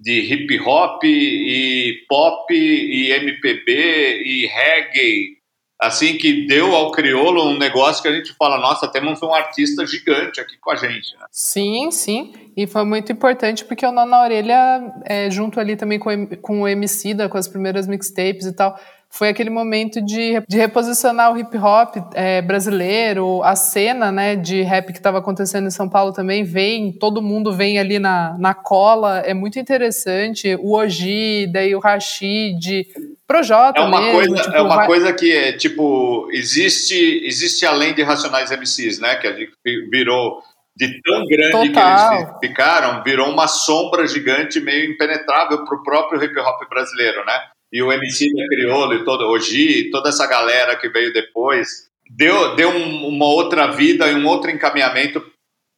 de 0.00 0.20
hip 0.20 0.60
hop 0.60 1.02
e 1.04 2.04
pop 2.08 2.52
e 2.52 3.10
MPB 3.10 4.22
e 4.24 4.46
reggae, 4.46 5.40
assim 5.80 6.16
que 6.16 6.46
deu 6.46 6.74
ao 6.74 6.92
crioulo 6.92 7.48
um 7.48 7.58
negócio 7.58 8.02
que 8.02 8.08
a 8.08 8.12
gente 8.12 8.34
fala, 8.34 8.58
nossa, 8.58 8.86
temos 8.86 9.22
um 9.22 9.32
artista 9.32 9.86
gigante 9.86 10.40
aqui 10.40 10.58
com 10.58 10.70
a 10.70 10.76
gente. 10.76 11.16
Né? 11.18 11.26
Sim, 11.30 11.90
sim, 11.90 12.32
e 12.56 12.66
foi 12.66 12.84
muito 12.84 13.10
importante 13.10 13.64
porque 13.64 13.86
o 13.86 13.92
Nó 13.92 14.04
na 14.04 14.22
Orelha, 14.22 14.92
é, 15.04 15.30
junto 15.30 15.58
ali 15.58 15.76
também 15.76 15.98
com, 15.98 16.26
com 16.36 16.62
o 16.62 16.68
MC 16.68 17.14
da, 17.14 17.28
com 17.28 17.38
as 17.38 17.48
primeiras 17.48 17.86
mixtapes 17.86 18.46
e 18.46 18.52
tal, 18.54 18.78
foi 19.12 19.28
aquele 19.28 19.50
momento 19.50 20.00
de, 20.00 20.40
de 20.48 20.56
reposicionar 20.56 21.32
o 21.32 21.36
hip 21.36 21.58
hop 21.58 21.96
é, 22.14 22.40
brasileiro, 22.40 23.42
a 23.42 23.56
cena 23.56 24.12
né, 24.12 24.36
de 24.36 24.62
rap 24.62 24.92
que 24.92 24.98
estava 24.98 25.18
acontecendo 25.18 25.66
em 25.66 25.70
São 25.70 25.88
Paulo 25.88 26.12
também 26.12 26.44
vem, 26.44 26.92
todo 26.92 27.20
mundo 27.20 27.52
vem 27.52 27.78
ali 27.78 27.98
na, 27.98 28.36
na 28.38 28.54
cola, 28.54 29.18
é 29.18 29.34
muito 29.34 29.58
interessante. 29.58 30.56
O 30.60 30.76
Oji, 30.76 31.48
daí 31.52 31.74
o 31.74 31.80
Rashid, 31.80 32.86
Projota 33.26 33.80
é 33.80 33.84
uma 33.84 34.00
mesmo, 34.00 34.12
coisa 34.12 34.42
tipo, 34.42 34.56
É 34.56 34.62
uma 34.62 34.76
vai... 34.76 34.86
coisa 34.86 35.12
que 35.12 35.36
é, 35.36 35.52
tipo, 35.52 36.28
existe, 36.32 37.20
existe 37.24 37.66
além 37.66 37.94
de 37.94 38.02
Racionais 38.02 38.50
MCs, 38.50 39.00
né? 39.00 39.16
Que 39.16 39.26
a 39.26 39.32
gente 39.32 39.52
virou 39.90 40.40
de 40.76 41.00
tão 41.02 41.26
grande 41.26 41.72
Total. 41.72 42.08
que 42.08 42.14
eles 42.14 42.34
ficaram, 42.40 43.02
virou 43.02 43.28
uma 43.28 43.46
sombra 43.46 44.06
gigante 44.06 44.60
meio 44.60 44.90
impenetrável 44.90 45.64
para 45.64 45.76
o 45.76 45.82
próprio 45.82 46.22
hip 46.22 46.38
hop 46.38 46.68
brasileiro, 46.68 47.24
né? 47.24 47.40
E 47.72 47.82
o 47.82 47.92
MC 47.92 48.32
da 48.34 48.46
Criolo 48.48 48.94
e 48.94 49.04
todo, 49.04 49.28
o 49.28 49.38
Gi, 49.38 49.90
toda 49.90 50.08
essa 50.08 50.26
galera 50.26 50.76
que 50.76 50.88
veio 50.88 51.12
depois, 51.12 51.88
deu, 52.10 52.54
deu 52.56 52.70
um, 52.70 53.06
uma 53.06 53.26
outra 53.26 53.68
vida 53.68 54.08
e 54.08 54.14
um 54.14 54.26
outro 54.26 54.50
encaminhamento 54.50 55.24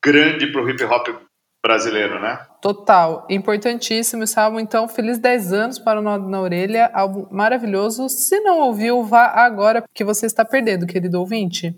grande 0.03 0.47
para 0.47 0.63
o 0.63 0.69
hip 0.69 0.83
hop 0.85 1.09
brasileiro, 1.65 2.21
né? 2.21 2.41
Total, 2.61 3.25
importantíssimo 3.31 4.25
esse 4.25 4.39
álbum. 4.39 4.59
Então, 4.59 4.89
feliz 4.89 5.19
10 5.19 5.53
anos 5.53 5.79
para 5.79 6.01
o 6.01 6.03
Nó 6.03 6.19
na 6.19 6.41
Orelha, 6.41 6.91
álbum 6.93 7.27
maravilhoso. 7.31 8.09
Se 8.09 8.41
não 8.41 8.59
ouviu, 8.61 9.05
vá 9.05 9.27
agora, 9.27 9.83
porque 9.83 10.03
você 10.03 10.27
está 10.27 10.45
perdendo, 10.45 10.87
querido 10.87 11.21
ouvinte. 11.21 11.75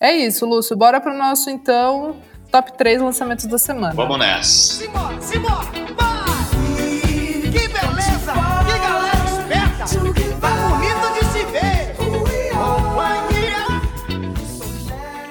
É 0.00 0.12
isso, 0.16 0.44
Lúcio. 0.44 0.76
Bora 0.76 1.00
para 1.00 1.14
o 1.14 1.18
nosso, 1.18 1.48
então, 1.48 2.16
top 2.50 2.76
3 2.76 3.00
lançamentos 3.00 3.46
da 3.46 3.58
semana. 3.58 3.94
Vamos 3.94 4.18
nessa. 4.18 4.82
Simbora, 4.82 5.20
simbora! 5.20 6.13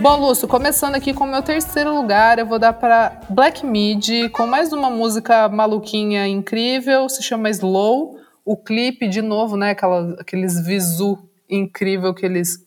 Bom, 0.03 0.17
Lúcio, 0.17 0.49
começando 0.49 0.95
aqui 0.95 1.13
com 1.13 1.23
o 1.23 1.31
meu 1.31 1.41
terceiro 1.41 1.95
lugar, 1.95 2.37
eu 2.37 2.45
vou 2.45 2.59
dar 2.59 2.73
para 2.73 3.21
Black 3.29 3.65
Mid, 3.65 4.29
com 4.33 4.45
mais 4.45 4.73
uma 4.73 4.89
música 4.89 5.47
maluquinha 5.47 6.27
incrível, 6.27 7.07
se 7.07 7.23
chama 7.23 7.49
Slow. 7.49 8.17
O 8.43 8.57
clipe, 8.57 9.07
de 9.07 9.21
novo, 9.21 9.55
né, 9.55 9.69
aquela, 9.69 10.17
aqueles 10.19 10.59
visu 10.59 11.17
incrível 11.49 12.13
que 12.13 12.25
eles, 12.25 12.57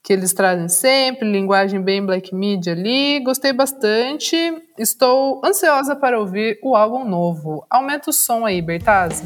que 0.00 0.12
eles 0.12 0.32
trazem 0.32 0.68
sempre, 0.68 1.28
linguagem 1.28 1.82
bem 1.82 2.06
Black 2.06 2.32
Mid 2.32 2.68
ali. 2.68 3.18
Gostei 3.18 3.52
bastante. 3.52 4.36
Estou 4.78 5.42
ansiosa 5.44 5.96
para 5.96 6.20
ouvir 6.20 6.60
o 6.62 6.76
álbum 6.76 7.04
novo. 7.04 7.66
Aumenta 7.68 8.10
o 8.10 8.12
som 8.12 8.46
aí, 8.46 8.62
Bertazzi. 8.62 9.24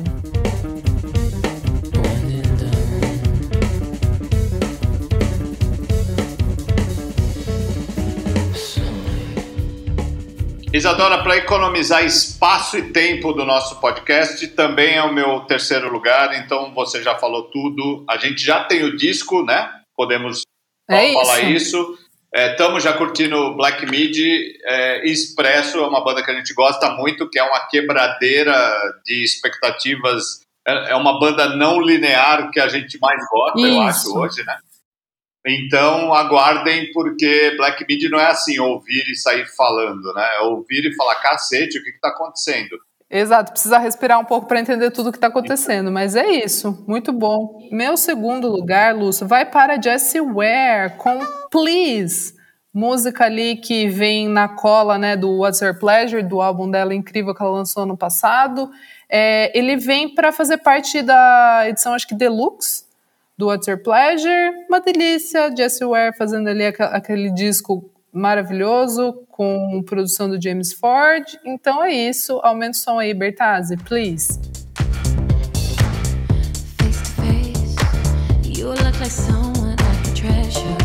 Isadora, 10.81 11.23
para 11.23 11.37
economizar 11.37 12.03
espaço 12.07 12.79
e 12.79 12.91
tempo 12.91 13.35
do 13.35 13.45
nosso 13.45 13.79
podcast, 13.81 14.49
também 14.49 14.95
é 14.95 15.03
o 15.03 15.13
meu 15.13 15.41
terceiro 15.41 15.93
lugar, 15.93 16.35
então 16.43 16.73
você 16.73 17.03
já 17.03 17.19
falou 17.19 17.51
tudo. 17.51 18.03
A 18.09 18.17
gente 18.17 18.43
já 18.43 18.65
tem 18.65 18.83
o 18.85 18.97
disco, 18.97 19.45
né? 19.45 19.71
Podemos 19.95 20.41
é 20.89 21.13
falar 21.13 21.43
isso. 21.43 21.99
Estamos 22.35 22.83
é, 22.83 22.89
já 22.89 22.97
curtindo 22.97 23.55
Black 23.57 23.85
Mid. 23.85 24.17
É, 24.65 25.07
Expresso 25.07 25.77
é 25.77 25.87
uma 25.87 26.03
banda 26.03 26.25
que 26.25 26.31
a 26.31 26.35
gente 26.35 26.55
gosta 26.55 26.89
muito, 26.93 27.29
que 27.29 27.39
é 27.39 27.43
uma 27.43 27.67
quebradeira 27.67 28.55
de 29.05 29.23
expectativas. 29.23 30.41
É, 30.67 30.93
é 30.93 30.97
uma 30.97 31.21
banda 31.21 31.55
não 31.57 31.79
linear 31.79 32.51
que 32.51 32.59
a 32.59 32.69
gente 32.69 32.99
mais 33.03 33.21
gosta, 33.29 33.61
isso. 33.61 33.69
eu 33.69 33.83
acho, 33.83 34.19
hoje, 34.19 34.45
né? 34.45 34.57
Então 35.47 36.13
aguardem, 36.13 36.93
porque 36.93 37.55
Black 37.57 37.85
Mid 37.89 38.11
não 38.11 38.21
é 38.21 38.27
assim, 38.27 38.59
ouvir 38.59 39.05
e 39.11 39.17
sair 39.17 39.47
falando, 39.57 40.13
né? 40.15 40.29
É 40.37 40.41
ouvir 40.41 40.85
e 40.85 40.95
falar, 40.95 41.17
cacete, 41.17 41.79
o 41.79 41.83
que 41.83 41.91
está 41.91 42.09
acontecendo? 42.09 42.79
Exato, 43.13 43.51
precisa 43.51 43.79
respirar 43.79 44.21
um 44.21 44.25
pouco 44.25 44.47
para 44.47 44.61
entender 44.61 44.93
tudo 44.93 45.09
o 45.09 45.13
que 45.13 45.19
está 45.19 45.27
acontecendo, 45.27 45.91
mas 45.91 46.15
é 46.15 46.31
isso, 46.31 46.85
muito 46.87 47.13
bom. 47.13 47.59
Meu 47.73 47.97
segundo 47.97 48.47
lugar, 48.49 48.95
Lúcio, 48.95 49.27
vai 49.27 49.45
para 49.45 49.81
Jessie 49.83 50.21
Ware 50.21 50.97
com 50.97 51.19
Please, 51.51 52.35
música 52.73 53.25
ali 53.25 53.57
que 53.57 53.89
vem 53.89 54.29
na 54.29 54.47
cola 54.47 54.97
né, 54.97 55.17
do 55.17 55.39
What's 55.39 55.61
Your 55.61 55.77
Pleasure, 55.77 56.23
do 56.23 56.41
álbum 56.41 56.71
dela 56.71 56.95
incrível 56.95 57.35
que 57.35 57.43
ela 57.43 57.51
lançou 57.51 57.85
no 57.85 57.97
passado. 57.97 58.71
É, 59.09 59.59
ele 59.59 59.77
vem 59.77 60.15
para 60.15 60.31
fazer 60.31 60.59
parte 60.59 61.03
da 61.03 61.65
edição, 61.67 61.95
acho 61.95 62.07
que 62.07 62.15
Deluxe, 62.15 62.85
do 63.41 63.47
What's 63.47 63.67
Your 63.67 63.79
Pleasure, 63.79 64.53
uma 64.69 64.81
delícia, 64.81 65.51
Jessie 65.57 65.87
Ware 65.87 66.15
fazendo 66.15 66.49
ali 66.49 66.67
aquele 66.67 67.31
disco 67.31 67.91
maravilhoso 68.13 69.25
com 69.31 69.83
produção 69.87 70.29
do 70.29 70.41
James 70.41 70.75
Ford. 70.75 71.25
Então 71.43 71.83
é 71.83 71.91
isso, 71.91 72.39
aumenta 72.43 72.77
o 72.77 72.81
som 72.81 72.99
aí, 72.99 73.15
Bertazzi, 73.15 73.79
please. 73.79 74.39
Face 76.77 77.03
to 77.03 77.23
face, 77.23 78.59
you 78.59 78.69
look 78.69 79.01
like 79.01 79.11
someone 79.11 79.73
I 79.73 80.05
could 80.05 80.17
treasure. 80.17 80.80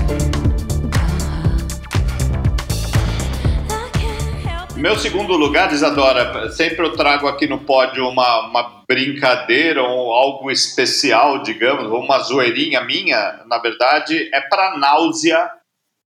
Meu 4.85 4.95
segundo 4.99 5.35
lugar, 5.35 5.73
Isadora, 5.73 6.47
sempre 6.51 6.85
eu 6.85 6.93
trago 6.93 7.27
aqui 7.27 7.47
no 7.47 7.65
pódio 7.65 8.07
uma, 8.07 8.47
uma 8.47 8.83
brincadeira 8.87 9.81
ou 9.81 10.13
algo 10.13 10.51
especial, 10.51 11.41
digamos, 11.41 11.91
ou 11.91 12.01
uma 12.01 12.19
zoeirinha 12.19 12.81
minha, 12.81 13.43
na 13.47 13.57
verdade, 13.57 14.29
é 14.31 14.41
para 14.41 14.77
Náusea, 14.77 15.49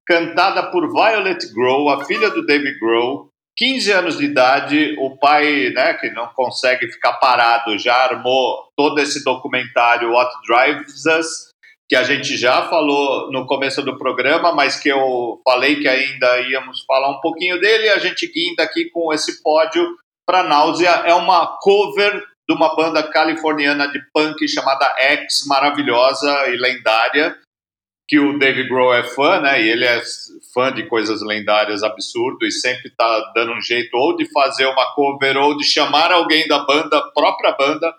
cantada 0.08 0.72
por 0.72 0.88
Violet 0.94 1.54
Grow, 1.54 1.90
a 1.90 2.06
filha 2.06 2.30
do 2.30 2.46
David 2.46 2.80
Grow, 2.80 3.28
15 3.58 3.92
anos 3.92 4.18
de 4.18 4.24
idade, 4.24 4.96
o 4.98 5.18
pai, 5.18 5.72
né, 5.72 5.96
que 5.96 6.10
não 6.12 6.28
consegue 6.28 6.90
ficar 6.90 7.16
parado, 7.16 7.78
já 7.78 7.94
armou 7.94 8.70
todo 8.78 8.98
esse 9.00 9.26
documentário 9.26 10.14
What 10.14 10.32
Drives 10.48 11.06
Us, 11.06 11.49
que 11.90 11.96
a 11.96 12.04
gente 12.04 12.38
já 12.38 12.70
falou 12.70 13.32
no 13.32 13.48
começo 13.48 13.82
do 13.82 13.98
programa, 13.98 14.54
mas 14.54 14.80
que 14.80 14.90
eu 14.90 15.42
falei 15.44 15.78
que 15.78 15.88
ainda 15.88 16.40
íamos 16.42 16.84
falar 16.86 17.10
um 17.10 17.20
pouquinho 17.20 17.60
dele. 17.60 17.90
A 17.90 17.98
gente 17.98 18.28
guinda 18.28 18.62
aqui 18.62 18.92
com 18.92 19.12
esse 19.12 19.42
pódio 19.42 19.98
para 20.24 20.44
Náusea. 20.44 20.92
É 21.06 21.16
uma 21.16 21.58
cover 21.60 22.24
de 22.48 22.56
uma 22.56 22.76
banda 22.76 23.02
californiana 23.02 23.88
de 23.88 24.00
punk 24.14 24.48
chamada 24.48 24.86
X, 25.00 25.46
maravilhosa 25.48 26.48
e 26.50 26.58
lendária, 26.58 27.36
que 28.08 28.20
o 28.20 28.38
Dave 28.38 28.68
Grohl 28.68 28.94
é 28.94 29.04
fã, 29.04 29.40
né? 29.40 29.60
E 29.60 29.70
ele 29.70 29.86
é 29.86 30.00
fã 30.54 30.72
de 30.72 30.86
coisas 30.88 31.24
lendárias 31.24 31.82
absurdo 31.82 32.46
e 32.46 32.52
sempre 32.52 32.92
tá 32.92 33.32
dando 33.34 33.54
um 33.54 33.62
jeito 33.62 33.96
ou 33.96 34.16
de 34.16 34.32
fazer 34.32 34.68
uma 34.68 34.94
cover 34.94 35.38
ou 35.38 35.58
de 35.58 35.64
chamar 35.64 36.12
alguém 36.12 36.48
da 36.48 36.60
banda, 36.60 37.02
própria 37.16 37.52
banda, 37.52 37.96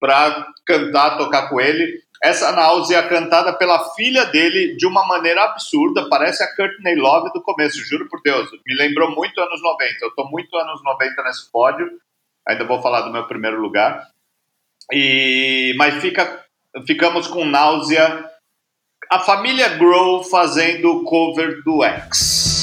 para 0.00 0.46
cantar, 0.66 1.18
tocar 1.18 1.48
com 1.48 1.60
ele. 1.60 2.02
Essa 2.22 2.52
náusea 2.52 3.02
cantada 3.08 3.52
pela 3.52 3.90
filha 3.94 4.24
dele 4.26 4.74
de 4.76 4.86
uma 4.86 5.06
maneira 5.06 5.44
absurda, 5.44 6.08
parece 6.08 6.42
a 6.42 6.56
Courtney 6.56 6.96
Love 6.96 7.32
do 7.32 7.42
começo, 7.42 7.84
juro 7.84 8.08
por 8.08 8.20
Deus. 8.22 8.48
Me 8.66 8.74
lembrou 8.74 9.10
muito 9.10 9.40
anos 9.40 9.62
90. 9.62 9.94
Eu 10.02 10.14
tô 10.14 10.24
muito 10.28 10.56
anos 10.56 10.82
90 10.82 11.22
nesse 11.24 11.50
pódio. 11.50 11.90
Ainda 12.48 12.64
vou 12.64 12.80
falar 12.80 13.02
do 13.02 13.12
meu 13.12 13.24
primeiro 13.24 13.60
lugar. 13.60 14.06
E 14.92 15.74
mas 15.76 15.94
fica 15.96 16.44
ficamos 16.86 17.26
com 17.26 17.44
náusea. 17.44 18.24
A 19.10 19.20
família 19.20 19.68
Grow 19.76 20.24
fazendo 20.24 21.04
cover 21.04 21.62
do 21.62 21.84
X. 21.84 22.55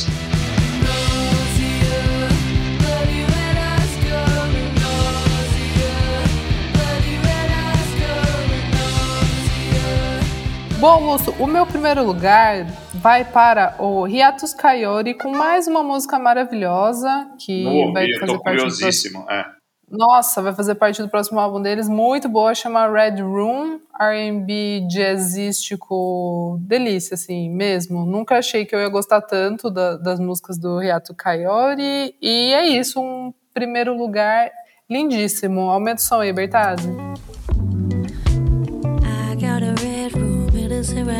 Bom, 10.84 11.12
Lúcio, 11.12 11.34
o 11.40 11.48
meu 11.48 11.66
primeiro 11.66 12.04
lugar 12.04 12.66
vai 12.96 13.24
para 13.24 13.74
o 13.80 14.06
Hiatus 14.06 14.54
Kaiori 14.54 15.14
com 15.14 15.32
mais 15.32 15.66
uma 15.66 15.82
música 15.82 16.20
maravilhosa 16.20 17.32
que 17.40 17.64
Não 17.64 17.94
vai 17.94 18.04
ouvi, 18.04 18.20
fazer 18.20 18.40
parte 18.40 18.58
curiosíssimo, 18.58 19.20
do 19.22 19.26
próximo... 19.26 19.50
é. 19.50 19.54
Nossa, 19.90 20.42
vai 20.42 20.54
fazer 20.54 20.76
parte 20.76 21.02
do 21.02 21.08
próximo 21.08 21.40
álbum 21.40 21.62
deles, 21.62 21.88
muito 21.88 22.28
boa, 22.28 22.54
chama 22.54 22.86
Red 22.92 23.22
Room, 23.22 23.80
R&B 23.98 24.86
jazzístico, 24.90 26.60
delícia, 26.60 27.16
assim, 27.16 27.50
mesmo. 27.50 28.06
Nunca 28.06 28.40
achei 28.40 28.66
que 28.66 28.76
eu 28.76 28.80
ia 28.82 28.90
gostar 28.90 29.22
tanto 29.22 29.72
da, 29.72 29.96
das 29.96 30.20
músicas 30.20 30.58
do 30.58 30.84
Hiatus 30.84 31.16
Kaiori, 31.18 32.14
e 32.22 32.54
é 32.54 32.66
isso, 32.66 33.00
um 33.00 33.34
primeiro 33.54 33.96
lugar 33.98 34.52
lindíssimo. 34.90 35.62
Aumenta 35.62 36.02
o 36.02 36.06
som 36.06 36.20
aí, 36.20 36.34
Bertazzi. 36.34 36.90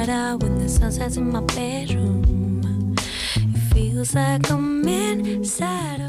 Out 0.10 0.44
when 0.44 0.60
the 0.60 0.70
sun 0.70 0.92
sets 0.92 1.18
in 1.18 1.32
my 1.32 1.42
bedroom. 1.42 2.96
It 3.36 3.74
feels 3.74 4.16
like 4.16 4.50
I'm 4.52 4.88
inside 4.88 6.04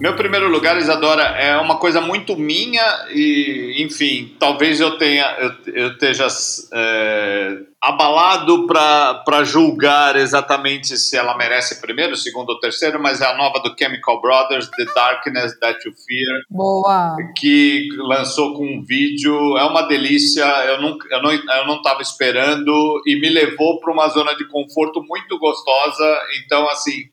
Meu 0.00 0.14
primeiro 0.16 0.48
lugar, 0.48 0.76
Isadora, 0.76 1.22
é 1.22 1.56
uma 1.56 1.76
coisa 1.76 2.00
muito 2.00 2.36
minha 2.36 3.06
e, 3.10 3.76
enfim, 3.78 4.34
talvez 4.38 4.80
eu 4.80 4.98
tenha, 4.98 5.24
eu, 5.38 5.72
eu 5.72 5.88
esteja 5.92 6.26
é, 6.74 7.58
abalado 7.84 8.66
para 8.66 9.44
julgar 9.44 10.16
exatamente 10.16 10.96
se 10.96 11.18
ela 11.18 11.36
merece 11.36 11.82
primeiro, 11.82 12.16
segundo 12.16 12.48
ou 12.48 12.58
terceiro, 12.58 12.98
mas 13.00 13.20
é 13.20 13.26
a 13.26 13.36
nova 13.36 13.60
do 13.60 13.74
Chemical 13.78 14.22
Brothers, 14.22 14.70
The 14.70 14.86
Darkness 14.94 15.58
That 15.60 15.86
You 15.86 15.92
Fear. 15.94 16.42
Boa! 16.48 17.16
Que 17.36 17.88
lançou 17.98 18.54
com 18.54 18.64
um 18.64 18.82
vídeo, 18.82 19.58
é 19.58 19.64
uma 19.64 19.82
delícia, 19.82 20.44
eu 20.64 20.80
não 20.80 20.96
eu 21.10 21.22
não 21.22 21.30
eu 21.30 21.66
não 21.66 21.76
estava 21.76 22.00
esperando 22.00 22.72
e 23.06 23.20
me 23.20 23.28
levou 23.28 23.78
para 23.80 23.92
uma 23.92 24.08
zona 24.08 24.34
de 24.34 24.48
conforto 24.48 25.02
muito 25.02 25.38
gostosa. 25.38 26.20
Então, 26.42 26.66
assim, 26.70 27.10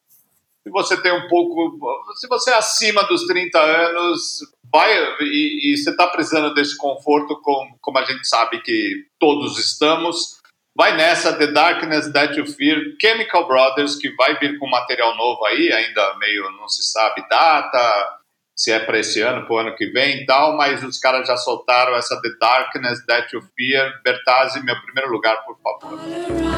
se 0.64 0.70
você 0.72 0.96
tem 1.02 1.12
um 1.12 1.28
pouco, 1.28 1.78
se 2.16 2.28
você 2.30 2.52
é 2.52 2.56
acima 2.56 3.04
dos 3.04 3.26
30 3.26 3.60
anos, 3.60 4.40
vai 4.72 4.90
e, 5.20 5.74
e 5.74 5.78
você 5.78 5.90
está 5.90 6.08
precisando 6.08 6.54
desse 6.54 6.78
conforto, 6.78 7.42
como, 7.42 7.76
como 7.82 7.98
a 7.98 8.06
gente 8.06 8.26
sabe 8.26 8.62
que 8.62 9.06
todos 9.20 9.60
estamos, 9.60 10.40
vai 10.76 10.96
nessa 10.96 11.34
The 11.38 11.48
Darkness 11.48 12.12
That 12.12 12.38
You 12.38 12.46
Fear, 12.46 12.96
Chemical 13.00 13.48
Brothers, 13.48 13.96
que 13.96 14.10
vai 14.16 14.38
vir 14.40 14.58
com 14.58 14.70
material 14.70 15.16
novo 15.16 15.46
aí, 15.46 15.72
ainda 15.72 16.16
meio 16.18 16.50
não 16.52 16.68
se 16.68 16.84
sabe 16.84 17.24
data, 17.30 18.20
se 18.56 18.72
é 18.72 18.80
para 18.80 19.00
esse 19.00 19.22
ano, 19.22 19.46
para 19.46 19.56
o 19.56 19.58
ano 19.58 19.76
que 19.76 19.88
vem 19.88 20.22
e 20.22 20.26
tal, 20.26 20.56
mas 20.56 20.84
os 20.84 21.00
caras 21.00 21.28
já 21.28 21.36
soltaram 21.36 21.96
essa 21.96 22.22
The 22.22 22.30
Darkness 22.40 23.06
That 23.06 23.36
You 23.36 23.42
Fear. 23.56 24.02
Bertazzi, 24.04 24.64
meu 24.64 24.80
primeiro 24.82 25.12
lugar, 25.12 25.44
por 25.46 25.58
favor. 25.62 26.51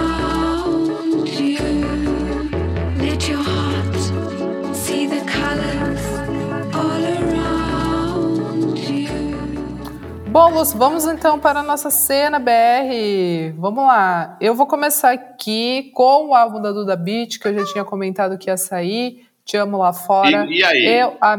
Bom, 10.34 10.50
Lúcio, 10.50 10.80
vamos 10.80 11.06
então 11.06 11.40
para 11.40 11.60
a 11.60 11.64
nossa 11.64 11.92
cena 11.92 12.40
BR. 12.40 13.54
Vamos 13.56 13.86
lá. 13.86 14.36
Eu 14.42 14.56
vou 14.56 14.66
começar 14.66 15.12
aqui 15.12 15.92
com 15.94 16.30
o 16.30 16.34
álbum 16.34 16.60
da 16.60 16.72
Duda 16.72 16.96
Beat, 16.96 17.38
que 17.38 17.48
eu 17.48 17.54
já 17.54 17.64
tinha 17.66 17.86
comentado 17.86 18.36
que 18.40 18.50
ia 18.50 18.58
sair. 18.58 19.28
Te 19.46 19.58
amo 19.58 19.78
lá 19.78 19.94
fora. 19.94 20.48
E, 20.50 20.58
e 20.58 20.64
aí? 20.64 21.02
Eu, 21.02 21.16
a, 21.22 21.38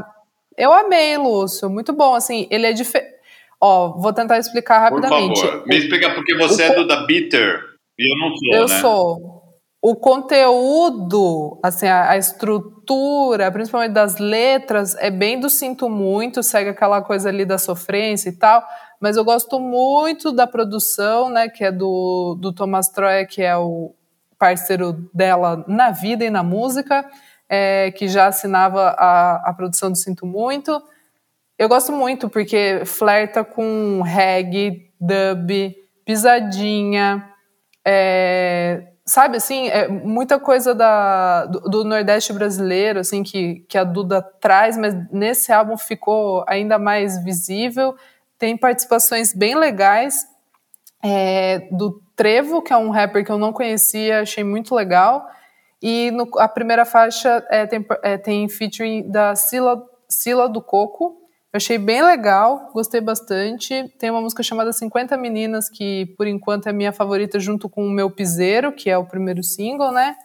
eu 0.56 0.72
amei, 0.72 1.16
Lúcio. 1.16 1.68
Muito 1.68 1.92
bom. 1.92 2.14
Assim, 2.14 2.46
ele 2.52 2.66
é 2.68 2.72
diferente. 2.72 3.14
Ó, 3.60 3.98
vou 4.00 4.12
tentar 4.12 4.38
explicar 4.38 4.78
rapidamente. 4.78 5.40
Por 5.40 5.50
favor, 5.50 5.66
me 5.66 5.76
explica 5.76 6.14
porque 6.14 6.36
você 6.36 6.62
o, 6.62 6.66
é 6.66 6.74
Duda 6.76 7.04
Bitter 7.04 7.64
e 7.98 8.12
eu 8.12 8.16
não 8.20 8.36
sou, 8.36 8.54
Eu 8.54 8.68
né? 8.68 8.80
sou. 8.80 9.34
O 9.82 9.96
conteúdo, 9.96 11.58
assim, 11.64 11.88
a, 11.88 12.10
a 12.10 12.16
estrutura, 12.16 13.50
principalmente 13.50 13.92
das 13.92 14.18
letras, 14.18 14.94
é 14.94 15.10
bem 15.10 15.40
do 15.40 15.50
sinto 15.50 15.90
muito, 15.90 16.44
segue 16.44 16.70
aquela 16.70 17.02
coisa 17.02 17.28
ali 17.28 17.44
da 17.44 17.58
sofrência 17.58 18.28
e 18.28 18.32
tal 18.38 18.64
mas 19.04 19.18
eu 19.18 19.24
gosto 19.24 19.60
muito 19.60 20.32
da 20.32 20.46
produção, 20.46 21.28
né, 21.28 21.46
que 21.46 21.62
é 21.62 21.70
do, 21.70 22.38
do 22.40 22.54
Thomas 22.54 22.88
Troia, 22.88 23.26
que 23.26 23.42
é 23.42 23.54
o 23.54 23.94
parceiro 24.38 24.94
dela 25.12 25.62
na 25.68 25.90
vida 25.90 26.24
e 26.24 26.30
na 26.30 26.42
música, 26.42 27.04
é, 27.46 27.90
que 27.90 28.08
já 28.08 28.28
assinava 28.28 28.96
a, 28.96 29.50
a 29.50 29.52
produção 29.52 29.90
do 29.90 29.98
Sinto 29.98 30.24
Muito. 30.24 30.82
Eu 31.58 31.68
gosto 31.68 31.92
muito 31.92 32.30
porque 32.30 32.80
flerta 32.86 33.44
com 33.44 34.00
reggae, 34.00 34.90
dub, 34.98 35.76
pisadinha, 36.06 37.30
é, 37.86 38.84
sabe 39.04 39.36
assim, 39.36 39.68
é 39.68 39.86
muita 39.86 40.40
coisa 40.40 40.74
da, 40.74 41.44
do, 41.44 41.60
do, 41.60 41.84
Nordeste 41.84 42.32
brasileiro, 42.32 43.00
assim, 43.00 43.22
que, 43.22 43.66
que 43.68 43.76
a 43.76 43.84
Duda 43.84 44.22
traz, 44.22 44.78
mas 44.78 44.94
nesse 45.12 45.52
álbum 45.52 45.76
ficou 45.76 46.42
ainda 46.48 46.78
mais 46.78 47.22
visível 47.22 47.94
tem 48.38 48.56
participações 48.56 49.32
bem 49.32 49.54
legais 49.54 50.26
é, 51.02 51.68
do 51.70 52.02
Trevo, 52.16 52.62
que 52.62 52.72
é 52.72 52.76
um 52.76 52.90
rapper 52.90 53.24
que 53.24 53.30
eu 53.30 53.38
não 53.38 53.52
conhecia, 53.52 54.20
achei 54.20 54.42
muito 54.42 54.74
legal. 54.74 55.26
E 55.82 56.10
no, 56.12 56.28
a 56.38 56.48
primeira 56.48 56.84
faixa 56.84 57.44
é, 57.50 57.66
tem, 57.66 57.84
é, 58.02 58.16
tem 58.16 58.48
featuring 58.48 59.10
da 59.10 59.34
Sila, 59.34 59.82
Sila 60.08 60.48
do 60.48 60.62
Coco. 60.62 61.16
Eu 61.52 61.58
achei 61.58 61.76
bem 61.76 62.02
legal, 62.02 62.70
gostei 62.72 63.00
bastante. 63.00 63.88
Tem 63.98 64.10
uma 64.10 64.20
música 64.20 64.42
chamada 64.42 64.72
50 64.72 65.16
Meninas, 65.16 65.68
que 65.68 66.06
por 66.16 66.26
enquanto 66.26 66.68
é 66.68 66.72
minha 66.72 66.92
favorita, 66.92 67.38
junto 67.38 67.68
com 67.68 67.86
o 67.86 67.90
meu 67.90 68.10
Piseiro, 68.10 68.72
que 68.72 68.88
é 68.88 68.96
o 68.96 69.04
primeiro 69.04 69.42
single, 69.42 69.92
né? 69.92 70.16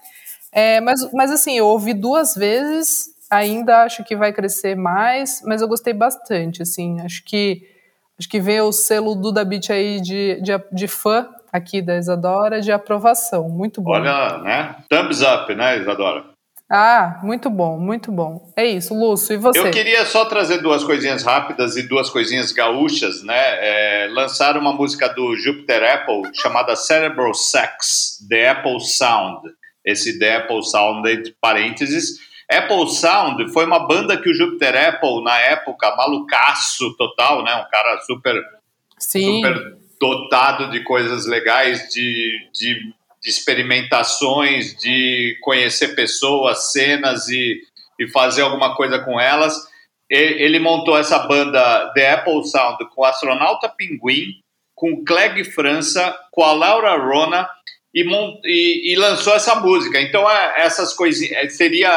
É, 0.52 0.80
mas, 0.82 1.12
mas 1.12 1.30
assim, 1.30 1.58
eu 1.58 1.68
ouvi 1.68 1.94
duas 1.94 2.34
vezes, 2.34 3.10
ainda 3.30 3.84
acho 3.84 4.04
que 4.04 4.16
vai 4.16 4.34
crescer 4.34 4.76
mais, 4.76 5.42
mas 5.46 5.62
eu 5.62 5.68
gostei 5.68 5.94
bastante, 5.94 6.64
assim, 6.64 7.00
acho 7.02 7.24
que 7.24 7.62
Acho 8.20 8.28
que 8.28 8.40
vem 8.40 8.60
o 8.62 8.72
selo 8.72 9.16
Duda 9.16 9.46
Beat 9.46 9.70
aí 9.70 10.02
de, 10.02 10.42
de, 10.42 10.52
de 10.74 10.88
fã 10.88 11.28
aqui 11.52 11.82
da 11.82 11.98
Isadora 11.98 12.62
de 12.62 12.72
aprovação. 12.72 13.48
Muito 13.48 13.82
bom. 13.82 13.92
Olha, 13.92 14.40
né? 14.40 14.76
Thumbs 14.90 15.22
up, 15.22 15.54
né, 15.56 15.80
Isadora? 15.80 16.26
Ah, 16.72 17.20
muito 17.24 17.50
bom, 17.50 17.80
muito 17.80 18.12
bom. 18.12 18.52
É 18.56 18.64
isso, 18.64 18.94
Lúcio, 18.94 19.34
e 19.34 19.38
você? 19.38 19.60
Eu 19.60 19.72
queria 19.72 20.06
só 20.06 20.26
trazer 20.26 20.62
duas 20.62 20.84
coisinhas 20.84 21.24
rápidas 21.24 21.76
e 21.76 21.82
duas 21.82 22.12
coisinhas 22.12 22.52
gaúchas, 22.52 23.24
né? 23.24 23.34
É, 23.34 24.08
lançaram 24.12 24.62
uma 24.62 24.72
música 24.72 25.08
do 25.08 25.36
Jupiter 25.36 25.82
Apple 25.82 26.30
chamada 26.36 26.76
Cerebral 26.76 27.34
Sex, 27.34 28.20
The 28.30 28.50
Apple 28.50 28.82
Sound. 28.82 29.50
Esse 29.84 30.20
The 30.20 30.36
Apple 30.36 30.64
Sound, 30.64 31.10
entre 31.10 31.34
parênteses. 31.42 32.20
Apple 32.50 32.90
Sound 32.90 33.52
foi 33.52 33.66
uma 33.66 33.88
banda 33.88 34.18
que 34.18 34.30
o 34.30 34.34
Jupiter 34.34 34.76
Apple, 34.90 35.24
na 35.24 35.38
época, 35.38 35.96
malucaço 35.96 36.96
total, 36.98 37.44
né? 37.44 37.56
Um 37.56 37.70
cara 37.70 38.00
super, 38.02 38.42
Sim. 38.98 39.36
super 39.36 39.78
dotado 40.00 40.72
de 40.72 40.84
coisas 40.84 41.26
legais, 41.26 41.90
de, 41.90 42.50
de 42.54 42.94
de 43.22 43.30
experimentações, 43.30 44.76
de 44.78 45.38
conhecer 45.42 45.90
pessoas, 45.90 46.72
cenas 46.72 47.28
e, 47.28 47.62
e 48.00 48.08
fazer 48.08 48.42
alguma 48.42 48.76
coisa 48.76 49.00
com 49.00 49.20
elas. 49.20 49.56
Ele 50.10 50.58
montou 50.58 50.98
essa 50.98 51.20
banda 51.20 51.92
The 51.94 52.14
Apple 52.14 52.44
Sound 52.46 52.78
com 52.96 53.02
o 53.02 53.06
astronauta 53.06 53.70
Pinguim, 53.70 54.42
com 54.74 55.04
Clegg 55.04 55.44
França, 55.44 56.18
com 56.32 56.44
a 56.44 56.54
Laura 56.54 56.96
Rona 56.96 57.48
e, 57.94 58.04
e, 58.46 58.94
e 58.94 58.96
lançou 58.96 59.36
essa 59.36 59.56
música. 59.56 60.02
Então, 60.02 60.30
é, 60.30 60.62
essas 60.62 60.94
coisinhas 60.94 61.56
seria 61.56 61.92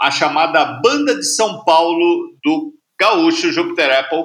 a 0.00 0.10
chamada 0.10 0.64
Banda 0.82 1.14
de 1.14 1.24
São 1.24 1.64
Paulo 1.64 2.34
do 2.42 2.72
Gaúcho 2.98 3.52
Jupiter 3.52 3.98
Apple. 3.98 4.24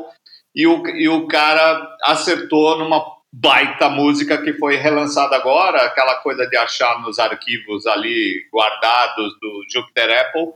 E 0.55 0.65
o, 0.65 0.87
e 0.87 1.09
o 1.09 1.27
cara 1.27 1.95
acertou 2.03 2.77
numa 2.77 3.03
baita 3.31 3.89
música 3.89 4.41
que 4.41 4.53
foi 4.53 4.77
relançada 4.77 5.35
agora, 5.35 5.83
aquela 5.83 6.15
coisa 6.21 6.47
de 6.47 6.55
achar 6.55 7.01
nos 7.01 7.19
arquivos 7.19 7.85
ali 7.85 8.47
guardados 8.53 9.33
do 9.41 9.65
Jupiter 9.69 10.21
Apple, 10.21 10.53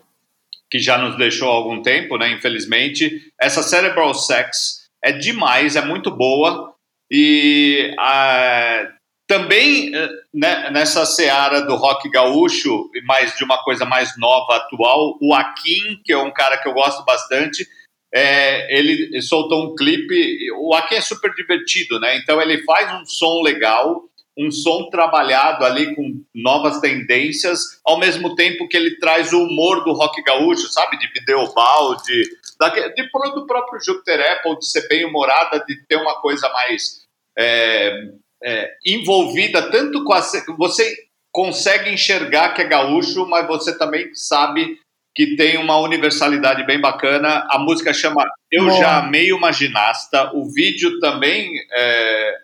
que 0.72 0.80
já 0.80 0.98
nos 0.98 1.18
deixou 1.18 1.52
há 1.52 1.56
algum 1.56 1.82
tempo, 1.82 2.18
né, 2.18 2.32
infelizmente. 2.32 3.34
Essa 3.40 3.62
Cerebral 3.62 4.14
Sex 4.14 4.90
é 5.04 5.12
demais, 5.12 5.76
é 5.76 5.82
muito 5.82 6.10
boa 6.10 6.74
e 7.12 7.94
uh, 8.00 8.99
também 9.30 9.96
uh, 9.96 10.10
né, 10.34 10.72
nessa 10.72 11.06
seara 11.06 11.62
do 11.62 11.76
rock 11.76 12.10
gaúcho, 12.10 12.90
mais 13.06 13.38
de 13.38 13.44
uma 13.44 13.64
coisa 13.64 13.86
mais 13.86 14.18
nova, 14.18 14.56
atual, 14.56 15.20
o 15.22 15.36
Akin, 15.36 16.02
que 16.04 16.12
é 16.12 16.18
um 16.18 16.34
cara 16.34 16.58
que 16.58 16.68
eu 16.68 16.74
gosto 16.74 17.06
bastante, 17.06 17.64
é, 18.12 18.76
ele 18.76 19.22
soltou 19.22 19.66
um 19.68 19.76
clipe. 19.76 20.52
O 20.60 20.74
Akin 20.74 20.96
é 20.96 21.02
super 21.02 21.32
divertido, 21.36 22.00
né? 22.00 22.18
Então 22.18 22.42
ele 22.42 22.64
faz 22.64 22.92
um 23.00 23.06
som 23.06 23.44
legal, 23.44 24.02
um 24.36 24.50
som 24.50 24.90
trabalhado 24.90 25.64
ali 25.64 25.94
com 25.96 26.24
novas 26.34 26.80
tendências, 26.80 27.80
ao 27.86 28.00
mesmo 28.00 28.34
tempo 28.34 28.68
que 28.68 28.76
ele 28.76 28.98
traz 28.98 29.32
o 29.32 29.44
humor 29.44 29.84
do 29.84 29.94
rock 29.94 30.24
gaúcho, 30.24 30.68
sabe? 30.74 30.98
De 30.98 31.08
videobal, 31.08 31.98
de, 31.98 32.24
de, 32.24 32.94
de 32.96 33.10
do 33.36 33.46
próprio 33.46 33.80
Jupiter 33.80 34.38
Apple, 34.38 34.58
de 34.58 34.66
ser 34.66 34.88
bem 34.88 35.06
humorada, 35.06 35.64
de 35.68 35.86
ter 35.86 35.98
uma 35.98 36.20
coisa 36.20 36.50
mais 36.50 37.04
é, 37.38 38.10
é, 38.44 38.70
envolvida, 38.86 39.70
tanto 39.70 40.04
com 40.04 40.14
a. 40.14 40.22
Você 40.58 40.96
consegue 41.32 41.90
enxergar 41.92 42.54
que 42.54 42.62
é 42.62 42.68
gaúcho, 42.68 43.26
mas 43.28 43.48
você 43.48 43.78
também 43.78 44.14
sabe 44.14 44.80
que 45.16 45.36
tem 45.36 45.58
uma 45.58 45.78
universalidade 45.78 46.66
bem 46.66 46.80
bacana. 46.80 47.46
A 47.50 47.58
música 47.60 47.94
chama 47.94 48.26
Eu 48.52 48.66
Boa. 48.66 48.78
Já 48.78 49.00
Amei 49.00 49.34
Uma 49.34 49.52
Ginasta. 49.52 50.32
O 50.34 50.50
vídeo 50.52 51.00
também 51.00 51.52
é, 51.72 52.38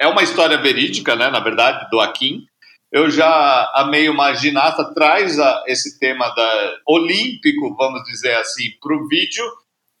é 0.00 0.06
uma 0.08 0.22
história 0.22 0.58
verídica, 0.58 1.14
né, 1.14 1.30
na 1.30 1.40
verdade, 1.40 1.88
do 1.90 2.00
Akin. 2.00 2.44
Eu 2.90 3.10
Já 3.10 3.70
Amei 3.74 4.08
Uma 4.08 4.34
Ginasta 4.34 4.92
traz 4.94 5.38
a, 5.38 5.62
esse 5.66 5.98
tema 5.98 6.28
da, 6.30 6.76
olímpico, 6.86 7.76
vamos 7.76 8.02
dizer 8.04 8.34
assim, 8.36 8.70
para 8.80 8.96
o 8.96 9.06
vídeo. 9.06 9.44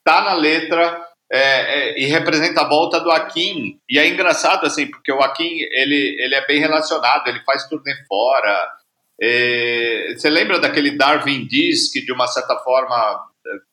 Tá 0.02 0.22
na 0.22 0.32
letra, 0.32 1.06
é, 1.30 1.40
é, 1.40 2.00
e 2.00 2.06
representa 2.06 2.62
a 2.62 2.68
volta 2.68 3.00
do 3.00 3.10
Akin. 3.10 3.78
E 3.88 3.98
é 3.98 4.08
engraçado, 4.08 4.66
assim, 4.66 4.86
porque 4.86 5.12
o 5.12 5.20
Akin, 5.20 5.58
ele, 5.72 6.16
ele 6.20 6.34
é 6.34 6.46
bem 6.46 6.60
relacionado, 6.60 7.28
ele 7.28 7.40
faz 7.44 7.68
turnê 7.68 7.94
fora, 8.06 8.68
é, 9.20 10.14
você 10.16 10.30
lembra 10.30 10.60
daquele 10.60 10.96
Darwin 10.96 11.44
Diz 11.44 11.90
que 11.90 12.00
de 12.04 12.12
uma 12.12 12.28
certa 12.28 12.56
forma 12.58 13.26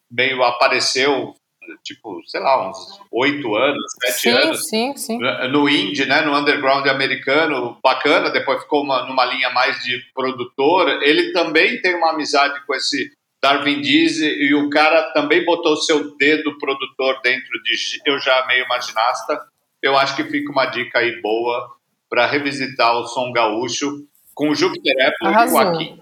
meio 0.10 0.44
apareceu 0.44 1.36
tipo, 1.84 2.22
sei 2.28 2.42
lá, 2.42 2.70
uns 2.70 2.78
oito 3.12 3.56
anos, 3.56 3.84
sete 4.06 4.30
anos. 4.30 4.68
Sim, 4.68 4.96
sim. 4.96 5.20
No 5.52 5.68
indie, 5.68 6.06
né, 6.06 6.22
no 6.22 6.36
underground 6.36 6.88
americano, 6.88 7.78
bacana, 7.84 8.30
depois 8.30 8.62
ficou 8.62 8.84
uma, 8.84 9.06
numa 9.08 9.26
linha 9.26 9.50
mais 9.50 9.78
de 9.84 10.00
produtor. 10.14 11.02
Ele 11.02 11.32
também 11.32 11.82
tem 11.82 11.96
uma 11.96 12.12
amizade 12.12 12.64
com 12.66 12.76
esse 12.76 13.12
Darwin 13.46 13.80
Diz 13.80 14.18
e 14.20 14.56
o 14.56 14.72
cara 14.72 15.04
também 15.14 15.46
botou 15.46 15.78
seu 15.78 16.18
dedo 16.18 16.58
produtor 16.58 17.22
dentro 17.22 17.62
de 17.62 17.76
Eu 18.04 18.18
Já 18.18 18.40
Amei 18.40 18.64
Uma 18.64 18.82
Ginasta. 18.82 19.40
Eu 19.84 19.96
acho 19.96 20.16
que 20.16 20.24
fica 20.24 20.52
uma 20.52 20.66
dica 20.66 20.98
aí 20.98 21.22
boa 21.22 21.70
para 22.10 22.26
revisitar 22.26 22.98
o 22.98 23.06
som 23.06 23.32
gaúcho 23.32 24.04
com 24.34 24.50
o 24.50 24.56
Júpiter 24.56 24.96
Apple 25.00 25.28
Arrasou. 25.28 25.62
e 25.62 25.64
o 25.64 25.70
Aqui. 25.70 26.02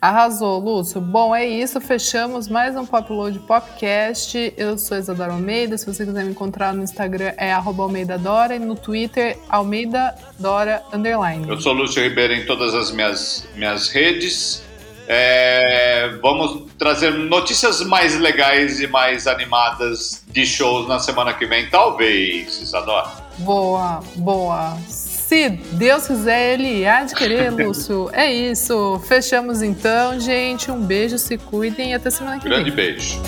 Arrasou, 0.00 0.60
Lúcio. 0.60 1.00
Bom, 1.00 1.34
é 1.34 1.44
isso. 1.44 1.80
Fechamos 1.80 2.46
mais 2.46 2.76
um 2.76 2.86
Popload 2.86 3.36
Popcast. 3.40 4.54
Eu 4.56 4.78
sou 4.78 4.96
Isadora 4.96 5.32
Almeida. 5.32 5.76
Se 5.76 5.86
você 5.86 6.06
quiser 6.06 6.24
me 6.24 6.30
encontrar 6.30 6.72
no 6.72 6.84
Instagram 6.84 7.32
é 7.36 7.50
Almeida 7.52 8.16
Dora 8.16 8.54
e 8.54 8.60
no 8.60 8.76
Twitter 8.76 9.36
Almeida 9.48 10.14
Dora 10.38 10.84
Underline. 10.92 11.48
Eu 11.48 11.60
sou 11.60 11.72
Lúcio 11.72 12.00
Ribeiro 12.00 12.32
em 12.32 12.46
todas 12.46 12.74
as 12.76 12.92
minhas, 12.92 13.48
minhas 13.56 13.88
redes. 13.88 14.65
É, 15.08 16.18
vamos 16.20 16.64
trazer 16.78 17.10
notícias 17.12 17.80
mais 17.82 18.18
legais 18.18 18.80
e 18.80 18.86
mais 18.86 19.26
animadas 19.26 20.22
de 20.28 20.44
shows 20.44 20.88
na 20.88 20.98
semana 20.98 21.32
que 21.32 21.46
vem, 21.46 21.68
talvez, 21.70 22.60
Isadora. 22.60 23.08
Boa, 23.38 24.00
boa. 24.16 24.76
Se 24.88 25.48
Deus 25.48 26.06
quiser, 26.06 26.54
ele 26.54 26.86
há 26.86 27.02
de 27.04 27.14
querer, 27.14 27.50
Lúcio. 27.54 28.10
É 28.12 28.32
isso. 28.32 29.00
Fechamos 29.06 29.62
então, 29.62 30.18
gente. 30.18 30.70
Um 30.70 30.80
beijo, 30.80 31.18
se 31.18 31.36
cuidem 31.36 31.90
e 31.90 31.94
até 31.94 32.10
semana 32.10 32.38
que 32.38 32.48
Grande 32.48 32.70
vem. 32.70 32.94
Grande 32.94 32.98
beijo. 32.98 33.20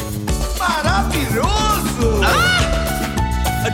Maravilhoso! 0.59 2.21
Ah! 2.25 3.67
A 3.67 3.71